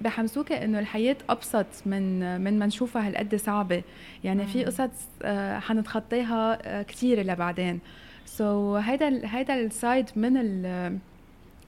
بحمسوك 0.00 0.52
إنه 0.52 0.78
الحياة 0.78 1.16
أبسط 1.30 1.66
من 1.86 2.40
من 2.40 2.58
ما 2.58 2.66
نشوفها 2.66 3.08
هالقد 3.08 3.34
صعبة. 3.34 3.82
يعني 4.24 4.46
في 4.46 4.64
قصص 4.64 5.08
آه، 5.22 5.58
حنتخطيها 5.58 6.58
آه، 6.62 6.82
كثيره 6.82 7.22
لبعدين 7.22 7.80
so 8.26 8.82
هيدا 8.82 9.20
هيدا 9.24 9.54
ال 9.54 9.64
side 9.64 10.06
من 10.16 10.36
ال 10.36 10.98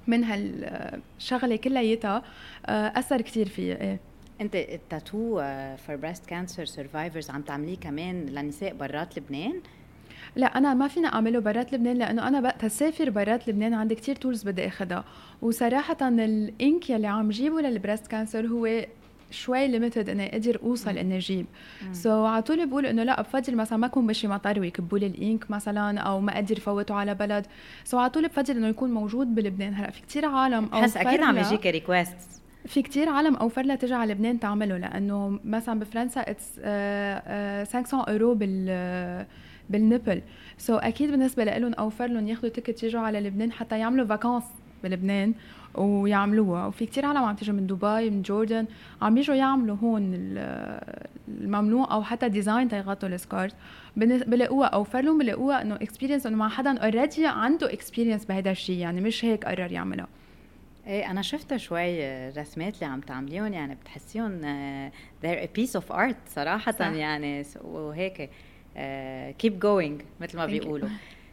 من 0.06 0.24
هالشغله 0.24 1.56
كلياتها 1.56 2.22
آه، 2.66 2.92
أثر 2.98 3.20
كثير 3.20 3.48
فيا 3.48 3.80
إيه. 3.80 4.09
انت 4.40 4.56
ال 4.56 4.68
tattoo 4.68 5.42
for 5.76 5.96
breast 5.96 6.26
cancer 6.26 6.64
survivors 6.64 7.30
عم 7.30 7.42
تعمليه 7.42 7.76
كمان 7.76 8.26
لنساء 8.26 8.74
برات 8.74 9.18
لبنان؟ 9.18 9.60
لا 10.36 10.46
أنا 10.46 10.74
ما 10.74 10.88
فينا 10.88 11.14
أعمله 11.14 11.38
برات 11.38 11.72
لبنان 11.72 11.96
لأنه 11.96 12.28
أنا 12.28 12.40
بقى 12.40 12.56
تسافر 12.58 13.10
برات 13.10 13.48
لبنان 13.48 13.74
عندي 13.74 13.94
كتير 13.94 14.16
tools 14.16 14.42
بدي 14.42 14.66
اخذها 14.66 15.04
وصراحة 15.42 15.96
ال 16.02 16.24
ink 16.24 16.90
يلي 16.90 17.06
عم 17.06 17.28
جيبه 17.28 17.60
لل 17.60 17.72
breast 17.72 18.06
cancer 18.06 18.46
هو 18.46 18.86
شوي 19.30 19.68
limited 19.68 20.08
إني 20.08 20.32
أقدر 20.32 20.58
أوصل 20.62 20.98
إني 20.98 21.16
أجيب. 21.16 22.08
so, 22.08 22.28
على 22.28 22.42
طول 22.42 22.66
بقول 22.66 22.86
إنه 22.86 23.02
لا 23.02 23.22
بفضل 23.22 23.56
مثلا 23.56 23.78
ما 23.78 23.86
اكون 23.86 24.06
ماشي 24.06 24.28
مطر 24.28 24.60
ويكبوا 24.60 24.98
لي 24.98 25.06
ال 25.06 25.17
ink 25.17 25.50
مثلا 25.50 26.00
أو 26.00 26.20
ما 26.20 26.34
أقدر 26.34 26.60
فوته 26.60 26.94
على 26.94 27.14
بلد. 27.14 27.96
so, 27.96 28.00
على 28.00 28.10
طول 28.10 28.28
بفضل 28.28 28.56
إنه 28.56 28.68
يكون 28.68 28.90
موجود 28.90 29.34
بلبنان. 29.34 29.74
هلأ 29.74 29.90
في 29.90 30.02
كثير 30.02 30.26
عالم 30.26 30.68
أو 30.72 30.82
حس 30.82 30.96
أكيد 30.96 31.20
عم 31.20 31.38
يجيك 31.38 31.66
request 31.66 32.39
في 32.66 32.82
كتير 32.82 33.08
عالم 33.08 33.36
اوفر 33.36 33.62
لها 33.62 33.76
تجي 33.76 33.94
على 33.94 34.12
لبنان 34.12 34.40
تعمله 34.40 34.78
لأنه 34.78 35.40
مثلا 35.44 35.80
بفرنسا 35.80 36.20
it's 36.20 36.60
500 37.72 38.04
اورو 38.08 38.34
بال 38.34 39.26
بال 39.70 40.22
nipple 40.58 40.78
so, 40.78 40.84
أكيد 40.84 41.10
بالنسبة 41.10 41.44
لهم 41.44 41.74
اوفر 41.74 42.06
لهم 42.06 42.28
ياخذوا 42.28 42.50
ticket 42.50 42.82
يجوا 42.82 43.00
على 43.00 43.20
لبنان 43.20 43.52
حتى 43.52 43.78
يعملوا 43.78 44.06
vacances 44.06 44.44
بلبنان 44.84 45.34
ويعملوها. 45.74 46.66
وفي 46.66 46.86
كتير 46.86 47.06
عالم 47.06 47.24
عم 47.24 47.36
تيجي 47.36 47.52
من 47.52 47.66
دبي 47.66 48.10
من 48.10 48.22
Jordan 48.22 48.66
عم 49.02 49.18
يجوا 49.18 49.34
يعملوا 49.34 49.76
هون 49.76 50.14
الممنوع 51.28 51.92
أو 51.92 52.02
حتى 52.02 52.28
design 52.28 52.68
تيغطوا 52.68 53.08
ال 53.08 53.15
scars 53.15 53.52
بلاقوها 53.96 54.68
اوفر 54.68 55.00
لهم 55.00 55.18
بلاقوها 55.18 55.62
إنه 55.62 55.74
experience 55.74 56.26
إنه 56.26 56.36
مع 56.36 56.48
حدا 56.48 56.78
already 56.78 57.26
عنده 57.26 57.72
experience 57.72 58.24
بهذا 58.24 58.50
الشيء 58.50 58.78
يعني 58.78 59.00
مش 59.00 59.24
هيك 59.24 59.44
قرر 59.44 59.72
يعملها. 59.72 60.06
إيه 60.90 61.10
أنا 61.10 61.22
شفت 61.22 61.56
شوي 61.56 62.28
رسمات 62.28 62.74
اللي 62.74 62.86
عم 62.86 63.00
تعمليهم 63.00 63.52
يعني 63.52 63.74
بتحسيهم 63.74 64.40
they're 65.22 65.44
a 65.44 65.60
piece 65.60 65.80
of 65.80 65.94
art 65.96 66.28
صراحة 66.28 66.72
صح. 66.72 66.86
يعني 66.86 67.44
وهيك 67.64 68.30
keep 69.38 69.54
uh, 69.54 69.62
going 69.62 70.02
مثل 70.20 70.36
ما 70.36 70.46
بيقولوا. 70.46 70.88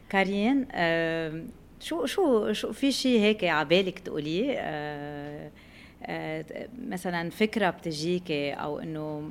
كارين 0.08 0.64
uh, 0.64 1.84
شو 1.84 2.06
شو 2.06 2.52
شو 2.52 2.72
في 2.72 2.92
شيء 2.92 3.20
هيك 3.20 3.44
على 3.44 3.68
بالك 3.68 3.98
تقوليه؟ 3.98 4.54
uh, 4.54 5.50
مثلا 6.78 7.30
فكرة 7.30 7.70
بتجيكي 7.70 8.52
أو 8.52 8.78
إنه 8.78 9.30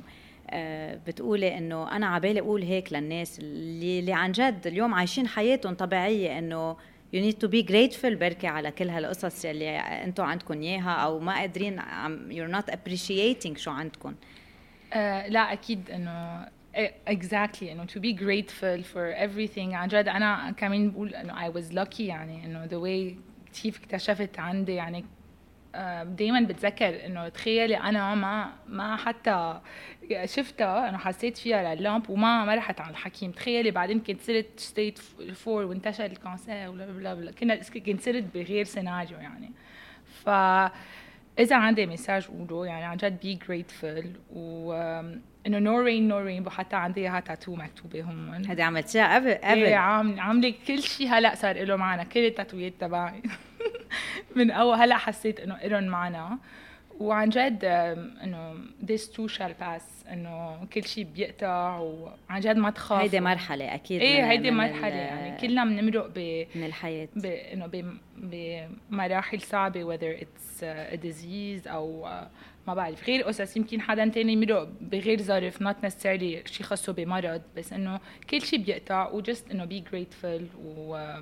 بتقولي 1.06 1.58
إنه 1.58 1.96
أنا 1.96 2.06
على 2.06 2.20
بالي 2.20 2.40
أقول 2.40 2.62
هيك 2.62 2.92
للناس 2.92 3.38
اللي, 3.38 3.98
اللي 3.98 4.12
عن 4.12 4.32
جد 4.32 4.66
اليوم 4.66 4.94
عايشين 4.94 5.28
حياتهم 5.28 5.74
طبيعية 5.74 6.38
إنه 6.38 6.76
you 7.12 7.20
need 7.20 7.38
to 7.40 7.48
be 7.48 7.62
grateful 7.62 8.14
بركي 8.14 8.46
على 8.46 8.70
كل 8.70 8.88
هالقصص 8.88 9.44
اللي 9.44 9.78
أنتم 9.78 10.24
عندكم 10.24 10.62
إياها 10.62 10.90
أو 10.90 11.18
ما 11.18 11.34
قادرين 11.34 11.80
you're 12.30 12.54
not 12.56 12.72
appreciating 12.74 13.56
شو 13.56 13.70
عندكم 13.70 14.14
uh, 14.92 14.96
لا 15.28 15.52
أكيد 15.52 15.90
إنه 15.90 16.48
exactly 17.10 17.62
إنه 17.62 17.86
to 17.86 18.00
be 18.00 18.12
grateful 18.12 18.82
for 18.92 19.14
everything. 19.14 19.74
عن 19.74 19.88
جد 19.88 20.08
أنا 20.08 20.54
كمان 20.56 20.90
بقول 20.90 21.14
إنه 21.14 21.48
I 21.48 21.54
was 21.54 21.72
lucky 21.74 22.00
يعني 22.00 22.44
إنه 22.44 22.66
the 22.66 22.82
way 22.84 23.18
كيف 23.62 23.80
اكتشفت 23.80 24.38
عندي 24.38 24.74
يعني 24.74 25.04
دائما 26.04 26.40
بتذكر 26.40 27.06
إنه 27.06 27.28
تخيلي 27.28 27.76
أنا 27.76 28.14
ما 28.14 28.52
ما 28.68 28.96
حتى 28.96 29.60
شفتها 30.24 30.88
انه 30.88 30.98
حسيت 30.98 31.38
فيها 31.38 31.74
لل 31.74 31.86
lump 31.86 32.10
وما 32.10 32.44
ما 32.44 32.54
رحت 32.54 32.80
على 32.80 32.90
الحكيم. 32.90 33.30
تخيلي 33.30 33.70
بعدين 33.70 34.00
كنت 34.00 34.20
صرت 34.20 34.46
stage 34.56 34.98
four 35.34 35.64
وانتشر 35.64 36.04
ال 36.04 36.13
cancer 36.13 36.68
ولا 36.68 36.86
بلا 36.86 37.14
بلا 37.14 37.32
كنا 37.32 37.54
كنت 37.86 38.00
صرت 38.00 38.24
بغير 38.34 38.64
سيناريو 38.64 39.18
يعني. 39.18 39.50
ف 40.24 40.28
إذا 41.38 41.56
عندي 41.56 41.86
message 41.86 42.26
قوله 42.26 42.66
يعني 42.66 42.84
عن 42.84 42.96
جد 42.96 43.20
be 43.20 43.34
grateful 43.34 44.06
و 44.30 44.72
إنه 45.46 45.58
no 45.58 45.80
rain 45.80 46.08
no 46.08 46.18
rain 46.18 46.50
حتى 46.50 46.76
عندي 46.76 47.00
إياها 47.00 47.20
تاتو 47.20 47.56
مكتوبة 47.56 48.02
هون 48.02 48.46
هذه 48.46 48.62
عملتيها 48.62 49.14
قبل 49.14 49.34
قبل 49.34 49.64
إيه 49.64 49.76
عاملة 49.76 50.54
كل 50.66 50.82
شيء 50.82 51.08
هلأ 51.08 51.34
صار 51.34 51.64
له 51.64 51.76
معنا 51.76 52.04
كل 52.04 52.26
التاتويات 52.26 52.72
تبعي. 52.80 53.22
من 54.36 54.50
اول 54.50 54.76
هلا 54.76 54.96
حسيت 54.96 55.40
إنه 55.40 55.54
إلهم 55.54 55.84
معنا. 55.84 56.38
وعن 57.00 57.28
جد 57.28 57.64
إنه 58.24 58.54
this 58.86 59.02
too 59.02 59.28
shall 59.34 59.62
pass. 59.62 60.08
إنه 60.12 60.66
كل 60.72 60.84
شيء 60.84 61.04
بيقطع 61.04 61.78
وعن 61.78 62.40
جد 62.40 62.56
ما 62.56 62.70
تخاف. 62.70 63.00
هيدي 63.00 63.20
مرحلة 63.20 63.74
أكيد 63.74 64.00
إيه 64.00 64.30
هيدي 64.30 64.50
مرحلة. 64.50 64.94
يعني 64.94 65.40
كلنا 65.40 65.64
بنمرق 65.64 66.06
ب 66.14 66.46
من 66.54 66.66
الحياة. 66.66 67.08
ب 67.16 67.26
إنه 67.26 67.92
بمراحل 68.16 69.40
صعبة 69.40 69.96
whether 69.96 70.20
it's 70.20 70.62
a 70.92 70.96
disease 70.96 71.68
أو 71.68 72.08
ما 72.66 72.74
بعرف. 72.74 73.08
غير 73.08 73.22
قصص 73.22 73.56
يمكن 73.56 73.80
حدا 73.80 74.08
تاني 74.08 74.32
يمرق 74.32 74.68
بغير 74.80 75.22
ظرف 75.22 75.62
not 75.62 75.76
necessarily 75.86 76.48
شيء 76.50 76.62
خاصه 76.62 76.92
بمرض. 76.92 77.42
بس 77.56 77.72
إنه 77.72 78.00
كل 78.30 78.42
شيء 78.42 78.58
بيقطع 78.58 79.10
و 79.10 79.18
just 79.18 79.50
إنه 79.50 79.66
be 79.66 79.82
grateful 79.90 80.42
و 80.66 81.14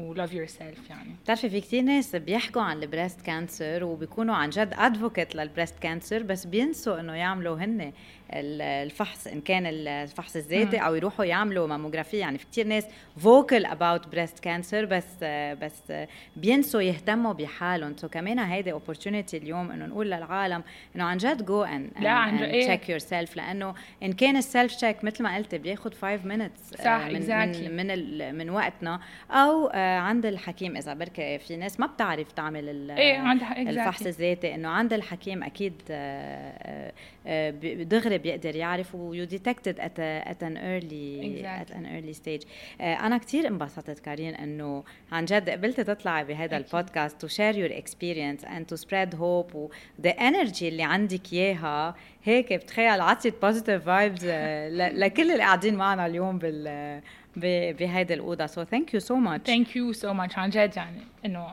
و 0.00 0.32
love 0.32 0.46
yourself 0.46 0.90
يعني. 0.90 1.10
بتعرفي 1.24 1.50
في 1.50 1.60
كثير 1.60 1.82
ناس 1.82 2.16
بيحكوا 2.16 2.62
عن 2.62 2.82
ال 2.82 2.87
breast 2.87 3.20
cancer 3.20 3.84
وبيكونوا 3.84 4.34
عن 4.34 4.50
جد 4.50 4.74
advocate 4.78 5.34
لل 5.36 5.46
breast 5.46 5.78
cancer 5.78 6.22
بس 6.22 6.46
بينسوا 6.46 7.00
إنه 7.00 7.14
يعملوا 7.14 7.56
هن 7.56 7.92
الفحص 8.32 9.26
إن 9.26 9.40
كان 9.40 9.66
الفحص 9.66 10.36
الذاتي 10.36 10.76
أو 10.76 10.94
يروحوا 10.94 11.24
يعملوا 11.24 11.66
mammography 11.66 12.16
يعني 12.16 12.38
في 12.38 12.46
كثير 12.52 12.66
ناس 12.66 12.84
vocal 13.16 13.66
about 13.66 14.08
breast 14.08 14.38
cancer 14.38 14.84
بس 14.84 15.24
بس 15.62 15.92
بينسوا 16.36 16.80
يهتموا 16.80 17.32
بحالهم. 17.32 17.96
so 17.96 18.08
كمان 18.08 18.38
هيدي 18.38 18.72
opportunity 18.72 19.36
اليوم 19.36 19.70
إنه 19.70 19.86
نقول 19.86 20.06
للعالم 20.06 20.62
إنه 20.96 21.04
عن 21.04 21.16
جد 21.16 21.44
go 21.44 21.62
and 21.62 21.90
لا 22.00 22.10
عن 22.10 22.36
جد 22.36 22.50
check 22.50 22.88
yourself 22.88 23.36
لأنه 23.36 23.74
إن 24.02 24.12
كان 24.12 24.36
ال 24.36 24.44
self 24.44 24.74
check 24.74 25.04
مثل 25.04 25.22
ما 25.22 25.36
قلتي 25.36 25.58
بياخذ 25.58 25.92
5 25.94 26.24
minutes 26.24 26.60
صح 26.84 27.06
من, 27.06 27.26
exactly. 27.26 27.70
من 27.70 27.86
من 27.86 28.34
من 28.34 28.50
وقتنا. 28.50 29.00
أو 29.30 29.70
عند 29.86 30.26
الحكيم 30.26 30.76
إذا 30.76 30.94
بركي 30.94 31.38
في 31.38 31.56
ناس 31.56 31.80
ما 31.80 31.86
بتعرف 31.86 32.32
تعمل 32.32 32.90
إيه 32.90 33.32
الفحص 33.70 34.06
الذاتي 34.06 34.54
إنه 34.54 34.68
عند 34.68 34.92
الحكيم 34.92 35.42
أكيد 35.42 35.74
دغري 37.88 38.18
بيقدر 38.18 38.56
يعرف 38.56 38.94
و 38.94 39.24
you 39.24 39.43
detect 39.43 39.80
it 39.80 40.00
at 40.00 40.21
at 40.21 40.42
an 40.42 40.56
early 40.56 41.20
at 41.60 41.70
an 41.70 41.86
early 41.86 42.12
stage 42.12 42.42
أنا 42.80 43.18
كثير 43.18 43.46
انبسطت 43.48 43.98
كارين 43.98 44.34
إنه 44.34 44.84
عن 45.12 45.24
جد 45.24 45.50
قبلتي 45.50 45.84
تطلعي 45.84 46.24
بهذا 46.24 46.56
ال 46.56 46.64
podcast 46.64 47.20
to 47.20 47.26
share 47.26 47.56
your 47.58 47.78
experience 47.78 48.44
and 48.44 48.66
to 48.66 48.76
spread 48.76 49.14
hope 49.14 49.54
و 49.54 49.68
the 49.68 50.10
energy 50.10 50.68
اللي 50.68 50.82
عندك 50.82 51.32
إياها 51.32 51.94
هيك 52.26 52.52
بتخيل 52.52 53.00
عطيت 53.00 53.42
positive 53.42 53.84
vibes 53.84 54.24
لكل 54.74 55.32
اللي 55.32 55.42
قاعدين 55.42 55.74
معنا 55.74 56.06
اليوم 56.06 56.38
بال 56.38 57.00
بهيدي 57.72 58.14
الأوضة. 58.14 58.46
so 58.46 58.64
thank 58.64 58.94
you 58.94 59.00
so 59.00 59.14
much 59.16 59.46
thank 59.46 59.76
you 59.76 59.92
so 59.92 60.12
much 60.12 60.38
عن 60.38 60.50
جد 60.50 60.76
يعني 60.76 61.00
إنه 61.24 61.48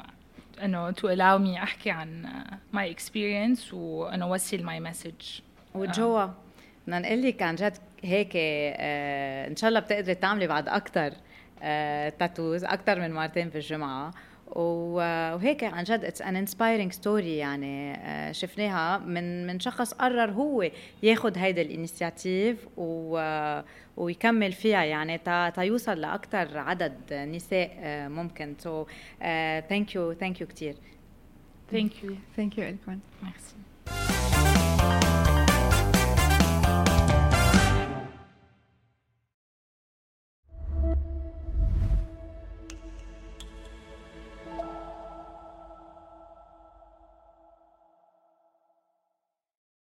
إنه 0.64 0.92
to 0.92 1.16
allow 1.16 1.42
me 1.46 1.62
أحكي 1.64 1.92
عن 1.92 2.26
my 2.74 2.92
experience 2.92 3.74
وانه 3.74 4.26
أوصل 4.26 4.64
my 4.64 4.80
message 4.80 5.40
وجوا 5.76 6.28
بدنا 6.88 7.00
نقول 7.00 7.22
لك 7.22 7.42
عن 7.42 7.56
جد 7.56 7.78
هيك 8.04 8.32
آه 8.36 9.48
إن 9.48 9.56
شاء 9.56 9.68
الله 9.68 9.80
بتقدري 9.80 10.16
تعملي 10.16 10.48
بعد 10.48 10.68
أكثر 10.70 11.14
آه 11.64 12.10
tattoos 12.10 12.64
أكثر 12.64 13.00
من 13.00 13.14
مرتين 13.14 13.50
في 13.50 13.56
الجمعة. 13.56 14.12
وهيك 14.56 15.64
عن 15.64 15.84
جد 15.84 16.06
it's 16.06 16.22
an 16.22 16.36
inspiring 16.36 16.92
story 16.92 17.38
يعني 17.38 17.94
آه، 17.94 18.32
شفناها 18.32 18.98
من 18.98 19.48
من 19.48 19.60
شخص 19.60 19.94
قرر 19.94 20.32
هو 20.32 20.70
ياخذ 21.04 21.38
هيدا 21.38 21.62
ال 21.62 21.71
initiative 21.71 22.68
ويكمل 23.98 24.52
فيها 24.52 24.84
يعني 24.84 25.18
تا, 25.18 25.50
تا 25.50 25.62
يوصل 25.62 26.02
لاكثر 26.02 26.58
عدد 26.58 27.14
نساء 27.14 27.78
آه، 27.80 28.08
ممكن. 28.08 28.56
so 28.60 28.86
thank 29.70 29.96
you 29.96 30.14
thank 30.14 30.42
you 30.42 30.48
كثير 30.48 30.76
ثانك 31.72 32.04
يو 32.04 32.16
ثانك 32.38 32.58
يو 32.58 32.64
الكم 32.64 33.00
ميرسي 33.24 33.56